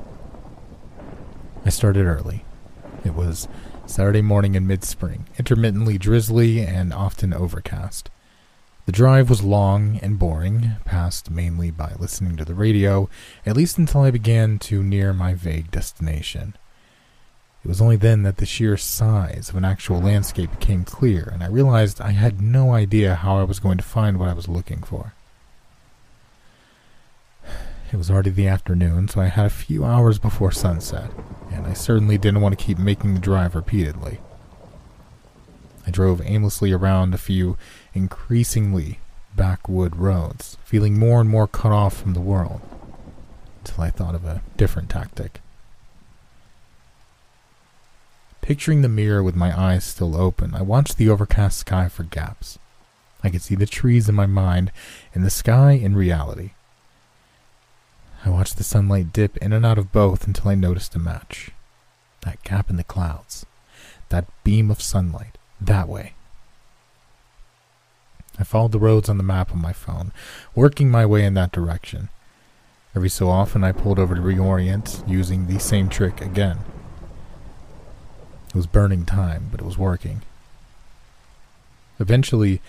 [1.64, 2.44] I started early.
[3.04, 3.48] It was
[3.87, 8.11] Saturday morning in mid spring, intermittently drizzly and often overcast.
[8.87, 13.11] The drive was long and boring, passed mainly by listening to the radio,
[13.44, 16.57] at least until I began to near my vague destination.
[17.64, 21.42] It was only then that the sheer size of an actual landscape became clear, and
[21.42, 24.46] I realized I had no idea how I was going to find what I was
[24.49, 25.14] looking for.
[27.92, 31.11] It was already the afternoon, so I had a few hours before sunset,
[31.53, 34.18] and I certainly didn't want to keep making the drive repeatedly.
[35.87, 37.57] I drove aimlessly around a few
[37.96, 39.00] increasingly
[39.35, 42.61] backwood roads, feeling more and more cut off from the world,
[43.61, 45.40] until I thought of a different tactic.
[48.40, 52.59] Picturing the mirror with my eyes still open, I watched the overcast sky for gaps.
[53.24, 54.70] I could see the trees in my mind
[55.12, 56.50] and the sky in reality.
[58.24, 61.50] I watched the sunlight dip in and out of both until I noticed a match.
[62.22, 63.46] That gap in the clouds.
[64.09, 65.38] That beam of sunlight.
[65.61, 66.15] That way.
[68.38, 70.12] I followed the roads on the map on my phone,
[70.55, 72.09] working my way in that direction.
[72.94, 76.59] Every so often I pulled over to reorient, using the same trick again.
[78.49, 80.22] It was burning time, but it was working.
[81.99, 82.61] Eventually,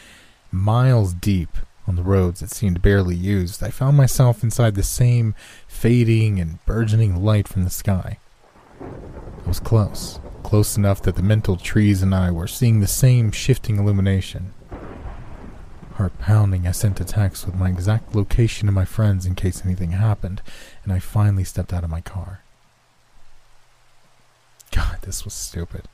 [0.52, 1.50] miles deep
[1.88, 5.34] on the roads that seemed barely used, I found myself inside the same
[5.68, 8.20] fading and burgeoning light from the sky.
[8.82, 13.32] I was close, close enough that the mental trees and I were seeing the same
[13.32, 14.54] shifting illumination.
[15.98, 19.66] Heart pounding, I sent a text with my exact location to my friends in case
[19.66, 20.44] anything happened,
[20.84, 22.42] and I finally stepped out of my car.
[24.70, 25.86] God, this was stupid.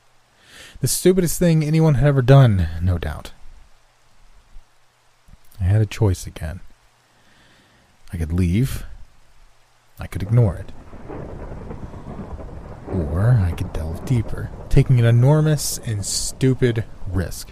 [0.82, 3.32] The stupidest thing anyone had ever done, no doubt.
[5.62, 6.60] I had a choice again.
[8.12, 8.84] I could leave.
[10.02, 10.74] I could ignore it.
[12.92, 17.52] Or I could delve deeper, taking an enormous and stupid risk.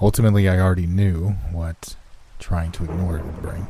[0.00, 1.96] Ultimately, I already knew what
[2.38, 3.66] trying to ignore it would bring.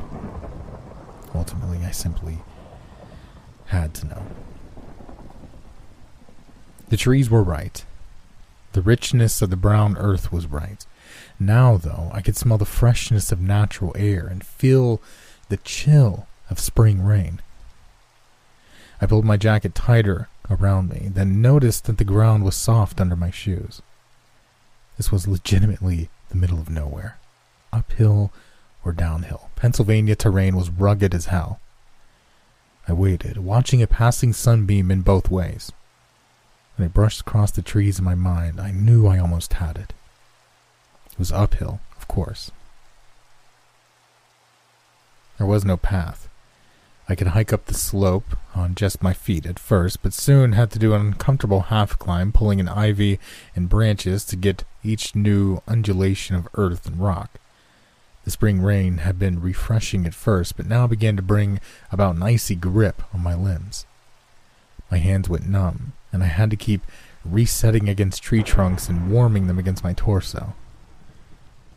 [1.34, 2.38] Ultimately, I simply
[3.66, 4.22] had to know.
[6.88, 7.84] The trees were right.
[8.72, 10.84] The richness of the brown earth was right.
[11.40, 15.00] Now, though, I could smell the freshness of natural air and feel
[15.48, 17.40] the chill of spring rain.
[19.00, 23.16] I pulled my jacket tighter around me, then noticed that the ground was soft under
[23.16, 23.80] my shoes.
[24.96, 27.18] This was legitimately the middle of nowhere.
[27.72, 28.32] Uphill
[28.84, 29.50] or downhill.
[29.56, 31.60] Pennsylvania terrain was rugged as hell.
[32.86, 35.72] I waited, watching a passing sunbeam in both ways.
[36.76, 39.92] When it brushed across the trees in my mind, I knew I almost had it.
[41.12, 42.50] It was uphill, of course.
[45.36, 46.27] There was no path.
[47.10, 50.70] I could hike up the slope on just my feet at first, but soon had
[50.72, 53.18] to do an uncomfortable half climb, pulling an ivy
[53.56, 57.40] and branches to get each new undulation of earth and rock.
[58.24, 62.22] The spring rain had been refreshing at first, but now began to bring about an
[62.22, 63.86] icy grip on my limbs.
[64.90, 66.82] My hands went numb, and I had to keep
[67.24, 70.52] resetting against tree trunks and warming them against my torso.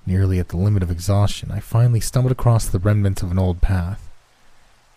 [0.05, 3.61] Nearly at the limit of exhaustion, I finally stumbled across the remnants of an old
[3.61, 4.10] path.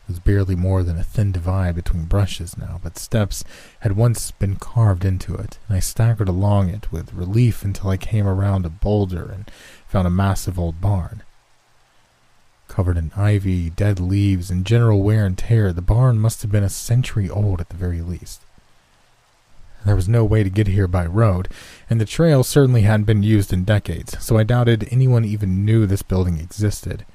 [0.07, 3.42] Was barely more than a thin divide between brushes now, but steps
[3.80, 7.96] had once been carved into it, and I staggered along it with relief until I
[7.96, 9.50] came around a boulder and
[9.86, 11.22] found a massive old barn.
[12.68, 16.64] Covered in ivy, dead leaves, and general wear and tear, the barn must have been
[16.64, 18.42] a century old at the very least.
[19.86, 21.48] There was no way to get here by road,
[21.88, 25.86] and the trail certainly hadn't been used in decades, so I doubted anyone even knew
[25.86, 27.07] this building existed.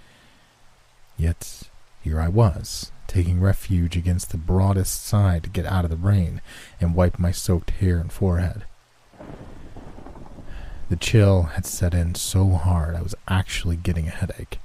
[1.18, 1.69] Yet,
[2.02, 6.42] here I was, taking refuge against the broadest side to get out of the rain
[6.80, 8.64] and wipe my soaked hair and forehead.
[10.90, 14.60] The chill had set in so hard I was actually getting a headache.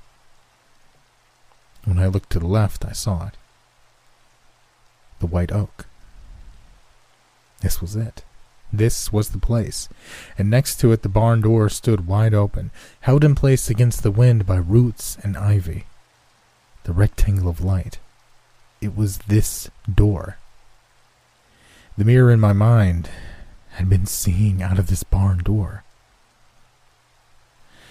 [1.85, 3.35] When I looked to the left, I saw it.
[5.21, 5.87] The white oak.
[7.61, 8.25] This was it.
[8.73, 9.89] This was the place.
[10.39, 12.71] And next to it, the barn door stood wide open,
[13.01, 15.85] held in place against the wind by roots and ivy.
[16.85, 17.99] The rectangle of light.
[18.81, 20.39] It was this door.
[21.97, 23.09] The mirror in my mind
[23.71, 25.83] had been seeing out of this barn door.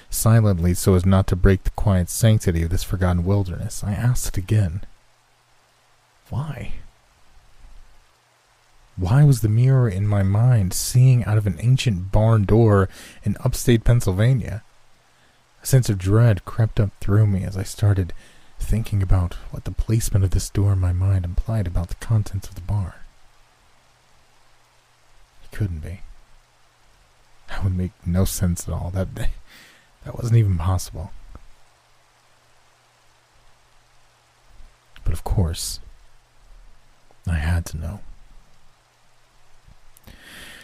[0.10, 4.38] Silently, so as not to break the quiet sanctity of this forgotten wilderness, I asked
[4.38, 4.82] again.
[6.30, 6.74] Why?
[8.96, 12.90] Why was the mirror in my mind seeing out of an ancient barn door
[13.24, 14.64] in upstate Pennsylvania?
[15.64, 18.14] A sense of dread crept up through me as I started
[18.64, 22.48] thinking about what the placement of this door in my mind implied about the contents
[22.48, 22.94] of the barn.
[25.44, 26.02] It couldn't be.
[27.50, 28.92] That would make no sense at all.
[28.92, 29.16] That
[30.06, 31.12] that wasn't even possible.
[35.04, 35.80] But of course,
[37.28, 38.00] I had to know.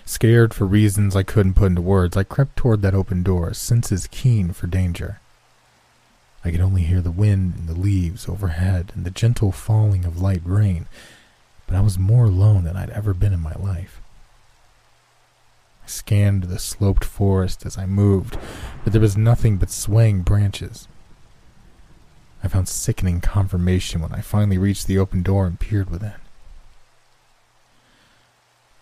[0.05, 4.07] Scared for reasons I couldn't put into words, I crept toward that open door, senses
[4.07, 5.19] keen for danger.
[6.43, 10.21] I could only hear the wind and the leaves overhead and the gentle falling of
[10.21, 10.87] light rain,
[11.67, 14.01] but I was more alone than I'd ever been in my life.
[15.83, 18.37] I scanned the sloped forest as I moved,
[18.83, 20.87] but there was nothing but swaying branches.
[22.41, 26.13] I found sickening confirmation when I finally reached the open door and peered within.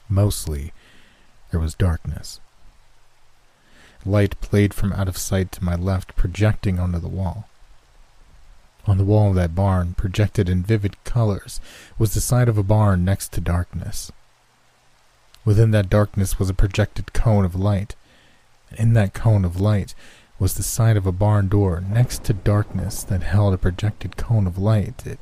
[0.07, 0.73] Mostly,
[1.51, 2.39] there was darkness.
[4.05, 7.47] Light played from out of sight to my left, projecting onto the wall.
[8.85, 11.59] On the wall of that barn, projected in vivid colors,
[11.99, 14.11] was the side of a barn next to darkness.
[15.43, 17.95] Within that darkness was a projected cone of light.
[18.77, 19.93] In that cone of light
[20.39, 24.47] was the side of a barn door next to darkness that held a projected cone
[24.47, 25.05] of light.
[25.05, 25.19] It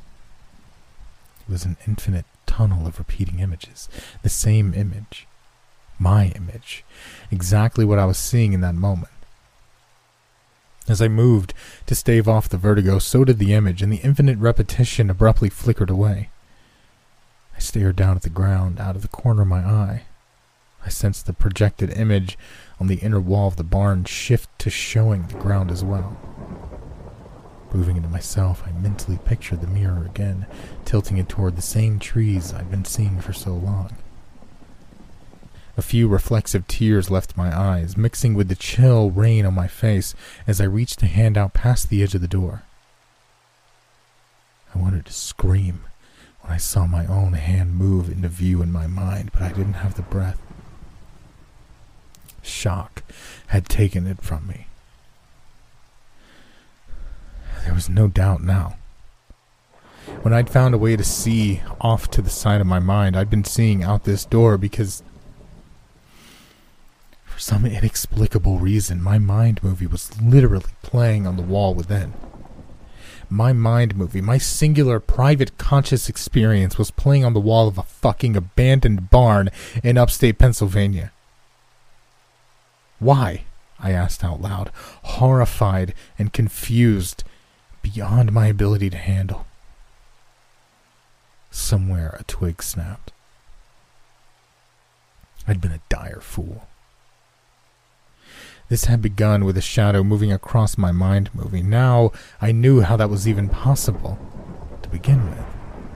[1.47, 3.87] was an infinite tunnel of repeating images,
[4.23, 5.27] the same image,
[5.99, 6.83] my image,
[7.31, 9.11] exactly what I was seeing in that moment.
[10.87, 11.53] As I moved
[11.87, 15.89] to stave off the vertigo, so did the image, and the infinite repetition abruptly flickered
[15.89, 16.29] away.
[17.55, 20.03] I stared down at the ground out of the corner of my eye.
[20.85, 22.37] I sensed the projected image
[22.79, 26.17] on the inner wall of the barn shift to showing the ground as well.
[27.73, 30.45] Moving into myself, I mentally pictured the mirror again,
[30.85, 33.97] tilting it toward the same trees I'd been seeing for so long.
[35.77, 40.15] A few reflexive tears left my eyes, mixing with the chill rain on my face
[40.47, 42.63] as I reached a hand out past the edge of the door.
[44.73, 45.85] I wanted to scream
[46.41, 49.73] when I saw my own hand move into view in my mind, but I didn't
[49.73, 50.39] have the breath.
[52.41, 53.03] Shock
[53.47, 54.67] had taken it from me.
[57.65, 58.77] There was no doubt now.
[60.21, 63.29] When I'd found a way to see off to the side of my mind, I'd
[63.29, 65.01] been seeing out this door because,
[67.45, 72.11] some inexplicable reason, my mind movie was literally playing on the wall within.
[73.29, 77.83] My mind movie, my singular private conscious experience was playing on the wall of a
[77.83, 79.51] fucking abandoned barn
[79.83, 81.11] in upstate Pennsylvania.
[82.97, 83.43] Why?
[83.79, 84.71] I asked out loud,
[85.03, 87.23] horrified and confused
[87.83, 89.45] beyond my ability to handle.
[91.51, 93.11] Somewhere a twig snapped.
[95.47, 96.65] I'd been a dire fool.
[98.67, 101.61] This had begun with a shadow moving across my mind movie.
[101.61, 102.11] Now
[102.41, 104.17] I knew how that was even possible
[104.81, 105.45] to begin with,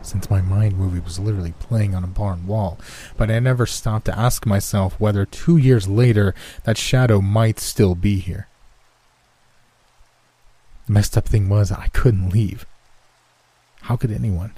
[0.03, 2.77] since my mind movie was literally playing on a barn wall.
[3.17, 7.95] But I never stopped to ask myself whether two years later that shadow might still
[7.95, 8.47] be here.
[10.85, 12.67] The messed up thing was I couldn't leave.
[13.81, 14.53] How could anyone?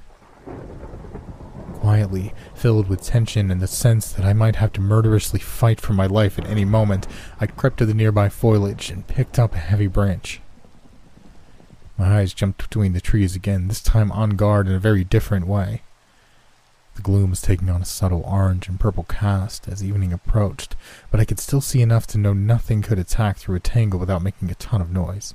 [1.81, 5.93] Quietly, filled with tension and the sense that I might have to murderously fight for
[5.93, 7.07] my life at any moment,
[7.39, 10.41] I crept to the nearby foliage and picked up a heavy branch.
[11.97, 15.47] My eyes jumped between the trees again, this time on guard in a very different
[15.47, 15.81] way.
[16.97, 20.75] The gloom was taking on a subtle orange and purple cast as evening approached,
[21.09, 24.21] but I could still see enough to know nothing could attack through a tangle without
[24.21, 25.33] making a ton of noise.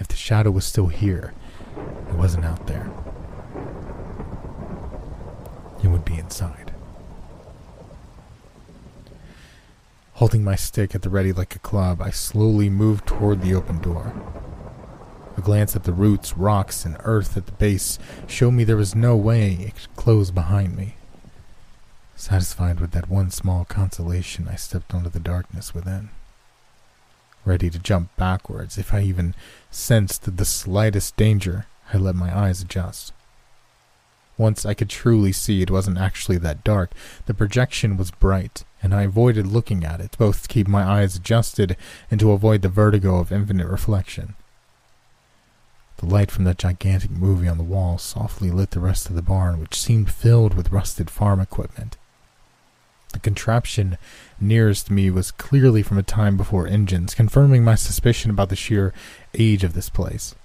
[0.00, 1.34] If the shadow was still here,
[2.08, 2.90] it wasn't out there
[5.82, 6.72] and would be inside.
[10.14, 13.78] Holding my stick at the ready like a club, I slowly moved toward the open
[13.80, 14.12] door.
[15.36, 18.96] A glance at the roots, rocks, and earth at the base showed me there was
[18.96, 20.96] no way it could close behind me.
[22.16, 26.10] Satisfied with that one small consolation, I stepped onto the darkness within.
[27.44, 29.36] Ready to jump backwards if I even
[29.70, 33.12] sensed the slightest danger, I let my eyes adjust.
[34.38, 36.92] Once I could truly see it wasn't actually that dark,
[37.26, 41.16] the projection was bright, and I avoided looking at it, both to keep my eyes
[41.16, 41.76] adjusted
[42.10, 44.34] and to avoid the vertigo of infinite reflection.
[45.96, 49.22] The light from that gigantic movie on the wall softly lit the rest of the
[49.22, 51.96] barn, which seemed filled with rusted farm equipment.
[53.12, 53.98] The contraption
[54.40, 58.92] nearest me was clearly from a time before engines, confirming my suspicion about the sheer
[59.34, 60.36] age of this place.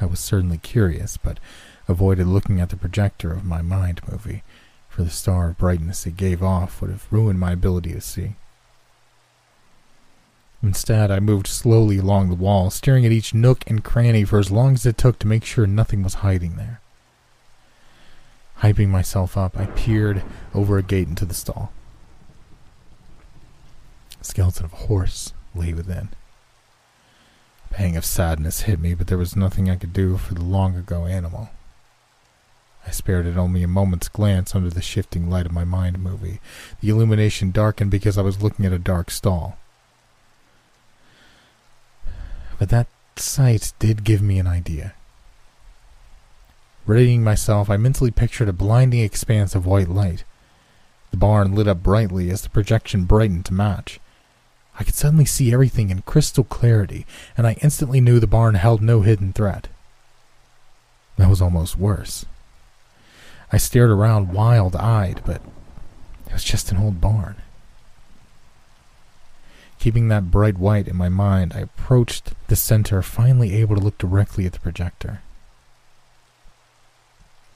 [0.00, 1.38] I was certainly curious, but
[1.86, 4.42] avoided looking at the projector of my mind movie,
[4.88, 8.36] for the star of brightness it gave off would have ruined my ability to see.
[10.62, 14.50] Instead, I moved slowly along the wall, staring at each nook and cranny for as
[14.50, 16.80] long as it took to make sure nothing was hiding there.
[18.58, 20.22] Hyping myself up, I peered
[20.54, 21.72] over a gate into the stall.
[24.20, 26.10] A skeleton of a horse lay within
[27.70, 30.76] pang of sadness hit me, but there was nothing I could do for the long
[30.76, 31.50] ago animal.
[32.86, 36.40] I spared it only a moment's glance under the shifting light of my mind movie.
[36.80, 39.58] The illumination darkened because I was looking at a dark stall.
[42.58, 44.94] But that sight did give me an idea.
[46.86, 50.24] Readying myself, I mentally pictured a blinding expanse of white light.
[51.10, 54.00] The barn lit up brightly as the projection brightened to match.
[54.80, 57.04] I could suddenly see everything in crystal clarity,
[57.36, 59.68] and I instantly knew the barn held no hidden threat.
[61.18, 62.24] That was almost worse.
[63.52, 65.42] I stared around wild eyed, but
[66.26, 67.36] it was just an old barn.
[69.78, 73.98] Keeping that bright white in my mind, I approached the center, finally able to look
[73.98, 75.20] directly at the projector.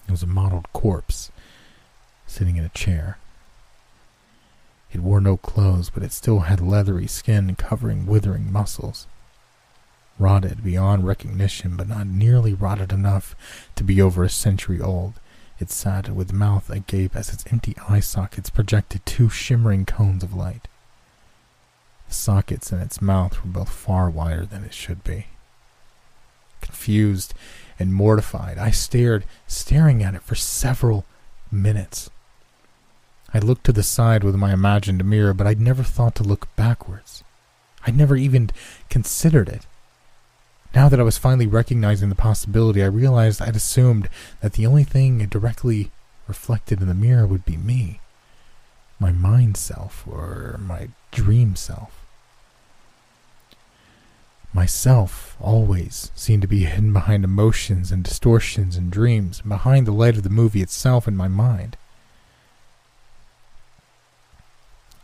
[0.06, 1.32] It was a mottled corpse
[2.26, 3.16] sitting in a chair.
[4.94, 9.08] It wore no clothes, but it still had leathery skin covering withering muscles.
[10.20, 13.34] Rotted beyond recognition, but not nearly rotted enough
[13.74, 15.14] to be over a century old,
[15.58, 20.32] it sat with mouth agape as its empty eye sockets projected two shimmering cones of
[20.32, 20.68] light.
[22.06, 25.26] The sockets in its mouth were both far wider than it should be.
[26.60, 27.34] Confused
[27.80, 31.04] and mortified, I stared, staring at it for several
[31.50, 32.10] minutes.
[33.34, 36.46] I looked to the side with my imagined mirror, but I'd never thought to look
[36.54, 37.24] backwards.
[37.84, 38.50] I'd never even
[38.88, 39.66] considered it.
[40.72, 44.08] Now that I was finally recognizing the possibility, I realized I'd assumed
[44.40, 45.90] that the only thing directly
[46.28, 48.00] reflected in the mirror would be me.
[49.00, 52.04] My mind self, or my dream self.
[54.52, 60.16] Myself always seemed to be hidden behind emotions and distortions and dreams, behind the light
[60.16, 61.76] of the movie itself in my mind.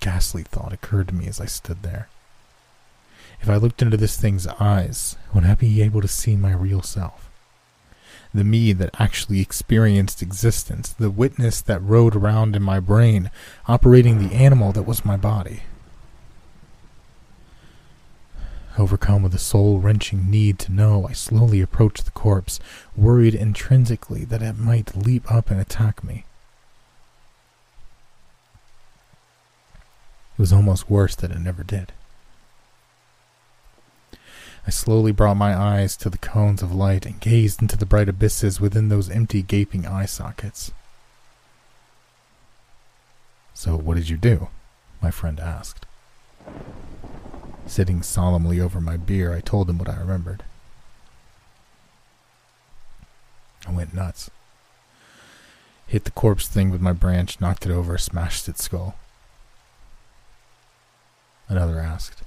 [0.00, 2.08] Ghastly thought occurred to me as I stood there.
[3.40, 6.82] If I looked into this thing's eyes, would I be able to see my real
[6.82, 7.30] self?
[8.32, 13.30] The me that actually experienced existence, the witness that rode around in my brain,
[13.66, 15.62] operating the animal that was my body.
[18.78, 22.60] Overcome with a soul wrenching need to know, I slowly approached the corpse,
[22.96, 26.24] worried intrinsically that it might leap up and attack me.
[30.40, 31.92] Was almost worse that it never did.
[34.66, 38.08] I slowly brought my eyes to the cones of light and gazed into the bright
[38.08, 40.72] abysses within those empty, gaping eye sockets.
[43.52, 44.48] So, what did you do?
[45.02, 45.84] My friend asked.
[47.66, 50.42] Sitting solemnly over my beer, I told him what I remembered.
[53.68, 54.30] I went nuts.
[55.86, 58.96] Hit the corpse thing with my branch, knocked it over, smashed its skull.
[61.50, 62.22] Another asked,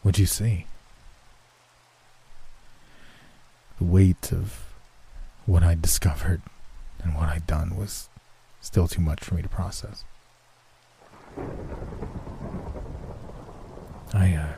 [0.00, 0.64] What'd you see?
[3.76, 4.64] The weight of
[5.44, 6.40] what I'd discovered
[7.02, 8.08] and what I'd done was
[8.62, 10.04] still too much for me to process.
[14.14, 14.54] I, uh,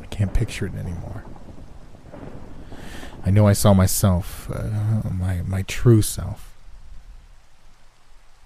[0.00, 1.24] I can't picture it anymore.
[3.26, 6.54] I know I saw myself, uh, my, my true self,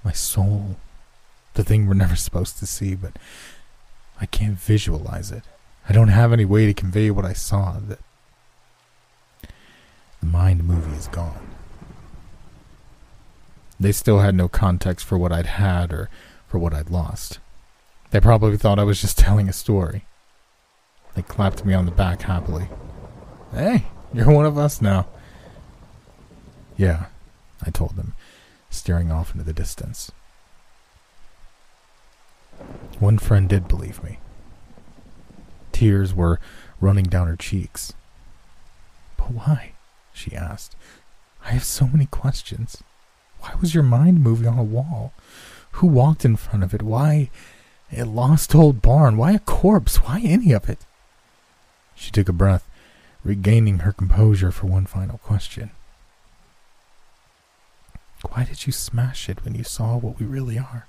[0.03, 0.77] my soul,
[1.55, 3.17] the thing we're never supposed to see, but
[4.21, 5.43] I can't visualize it.
[5.89, 7.79] I don't have any way to convey what I saw.
[7.79, 7.99] That
[10.21, 11.49] the mind movie is gone.
[13.79, 16.09] They still had no context for what I'd had or
[16.47, 17.39] for what I'd lost.
[18.11, 20.05] They probably thought I was just telling a story.
[21.15, 22.69] They clapped me on the back happily.
[23.53, 25.07] Hey, you're one of us now.
[26.77, 27.07] Yeah,
[27.65, 28.15] I told them,
[28.71, 30.11] staring off into the distance.
[32.99, 34.19] One friend did believe me.
[35.73, 36.41] Tears were
[36.81, 37.93] running down her cheeks.
[39.17, 39.73] But why?
[40.13, 40.77] she asked.
[41.45, 42.83] I have so many questions.
[43.41, 45.13] Why was your mind moving on a wall?
[45.73, 46.83] Who walked in front of it?
[46.83, 47.31] Why
[47.93, 49.17] a lost old barn?
[49.17, 49.97] Why a corpse?
[49.97, 50.79] Why any of it?
[51.95, 52.69] She took a breath,
[53.23, 55.71] regaining her composure for one final question.
[58.31, 60.87] Why did you smash it when you saw what we really are?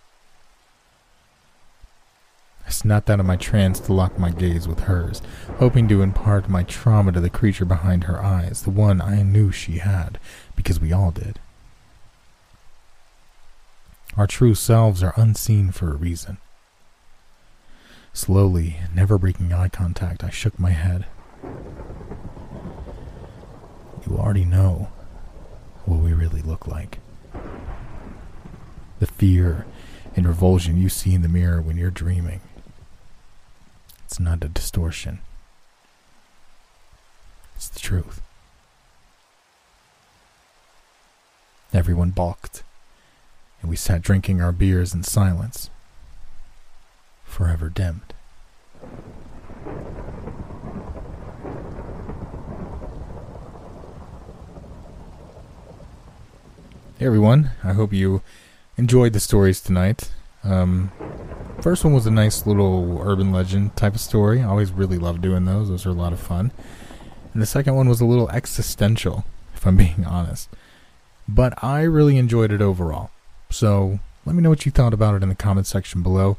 [2.66, 5.22] I snapped out of my trance to lock my gaze with hers,
[5.60, 9.52] hoping to impart my trauma to the creature behind her eyes, the one I knew
[9.52, 10.20] she had,
[10.56, 11.40] because we all did.
[14.18, 16.38] Our true selves are unseen for a reason.
[18.14, 21.06] Slowly, never breaking eye contact, I shook my head.
[24.08, 24.90] You already know
[25.86, 27.00] what we really look like.
[29.00, 29.66] The fear
[30.16, 32.40] and revulsion you see in the mirror when you're dreaming
[34.16, 35.20] it's not a distortion.
[37.58, 38.22] It's the truth.
[41.74, 42.64] Everyone balked,
[43.60, 45.70] and we sat drinking our beers in silence,
[47.26, 48.14] forever dimmed.
[56.98, 58.22] Hey everyone, I hope you
[58.78, 60.10] enjoyed the stories tonight.
[60.46, 60.94] Um,
[61.62, 64.42] First one was a nice little urban legend type of story.
[64.42, 65.70] I always really love doing those.
[65.70, 66.52] Those are a lot of fun.
[67.34, 69.26] And the second one was a little existential,
[69.56, 70.50] if I'm being honest.
[71.28, 73.10] But I really enjoyed it overall.
[73.50, 76.38] So let me know what you thought about it in the comment section below.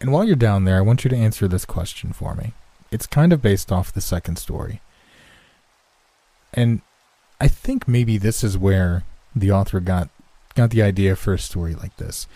[0.00, 2.52] And while you're down there, I want you to answer this question for me.
[2.90, 4.80] It's kind of based off the second story.
[6.52, 6.80] And
[7.40, 10.08] I think maybe this is where the author got
[10.54, 12.26] got the idea for a story like this.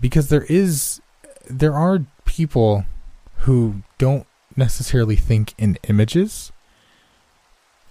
[0.00, 1.00] Because there is
[1.48, 2.84] there are people
[3.38, 4.26] who don't
[4.56, 6.52] necessarily think in images,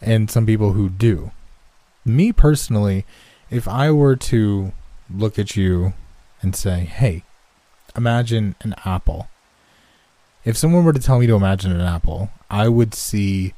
[0.02, 1.32] and some people who do.
[2.06, 3.06] Me personally,
[3.50, 4.72] if I were to
[5.14, 5.94] look at you
[6.42, 7.24] and say, hey,
[7.96, 9.28] imagine an apple.
[10.46, 13.54] If someone were to tell me to imagine an apple, I would see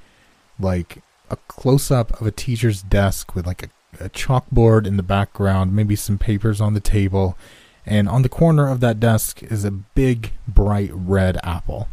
[0.59, 5.03] like a close up of a teacher's desk with like a, a chalkboard in the
[5.03, 7.37] background, maybe some papers on the table,
[7.85, 11.87] and on the corner of that desk is a big, bright red apple.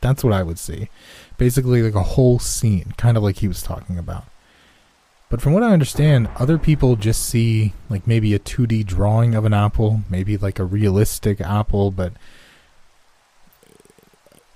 [0.00, 0.88] That's what I would see.
[1.38, 4.24] Basically, like a whole scene, kind of like he was talking about.
[5.30, 9.44] But from what I understand, other people just see like maybe a 2D drawing of
[9.44, 12.12] an apple, maybe like a realistic apple, but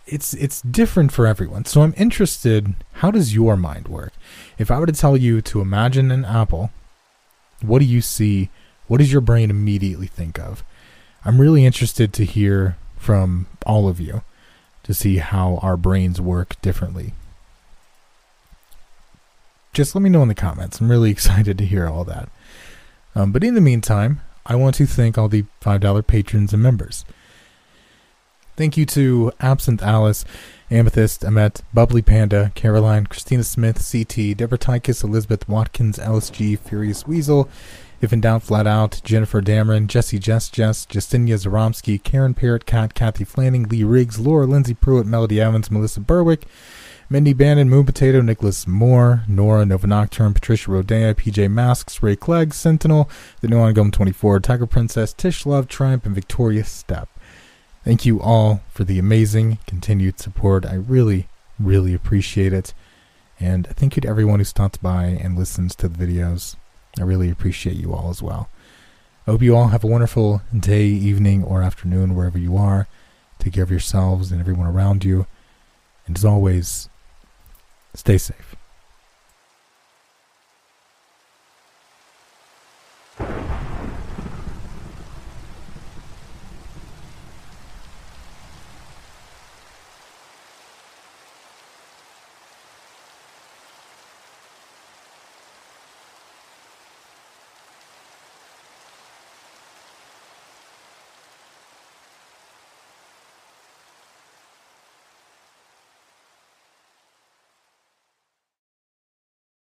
[0.06, 1.64] it's it's different for everyone.
[1.64, 2.74] So I'm interested.
[2.94, 4.12] How does your mind work?
[4.58, 6.70] If I were to tell you to imagine an apple,
[7.60, 8.50] what do you see?
[8.88, 10.64] What does your brain immediately think of?
[11.24, 14.22] I'm really interested to hear from all of you
[14.82, 17.12] to see how our brains work differently.
[19.72, 20.80] Just let me know in the comments.
[20.80, 22.30] I'm really excited to hear all that.
[23.14, 27.04] Um, but in the meantime, I want to thank all the $5 patrons and members.
[28.56, 30.24] Thank you to Absinthe Alice,
[30.70, 37.48] Amethyst, Amet, Bubbly Panda, Caroline, Christina Smith, CT, Deborah Tykus, Elizabeth Watkins, LSG, Furious Weasel,
[38.00, 42.94] If in Doubt, Flat Out, Jennifer Dameron, Jesse Jess Jess, Justinia Zaromsky, Karen Parrott Cat,
[42.94, 46.46] Kathy Flanning, Lee Riggs, Laura Lindsay Pruitt, Melody Evans, Melissa Berwick,
[47.10, 52.52] Mindy Bannon, Moon Potato, Nicholas Moore, Nora, Nova Nocturne, Patricia Rodea, PJ Masks, Ray Clegg,
[52.52, 57.08] Sentinel, The New Ongum 24, Tiger Princess, Tish Love, Triumph, and Victoria Step.
[57.82, 60.66] Thank you all for the amazing continued support.
[60.66, 61.26] I really,
[61.58, 62.74] really appreciate it.
[63.40, 66.56] And thank you to everyone who stops by and listens to the videos.
[67.00, 68.48] I really appreciate you all as well.
[69.26, 72.88] I hope you all have a wonderful day, evening, or afternoon, wherever you are.
[73.38, 75.26] Take care of yourselves and everyone around you.
[76.06, 76.88] And as always,
[77.94, 78.47] stay safe.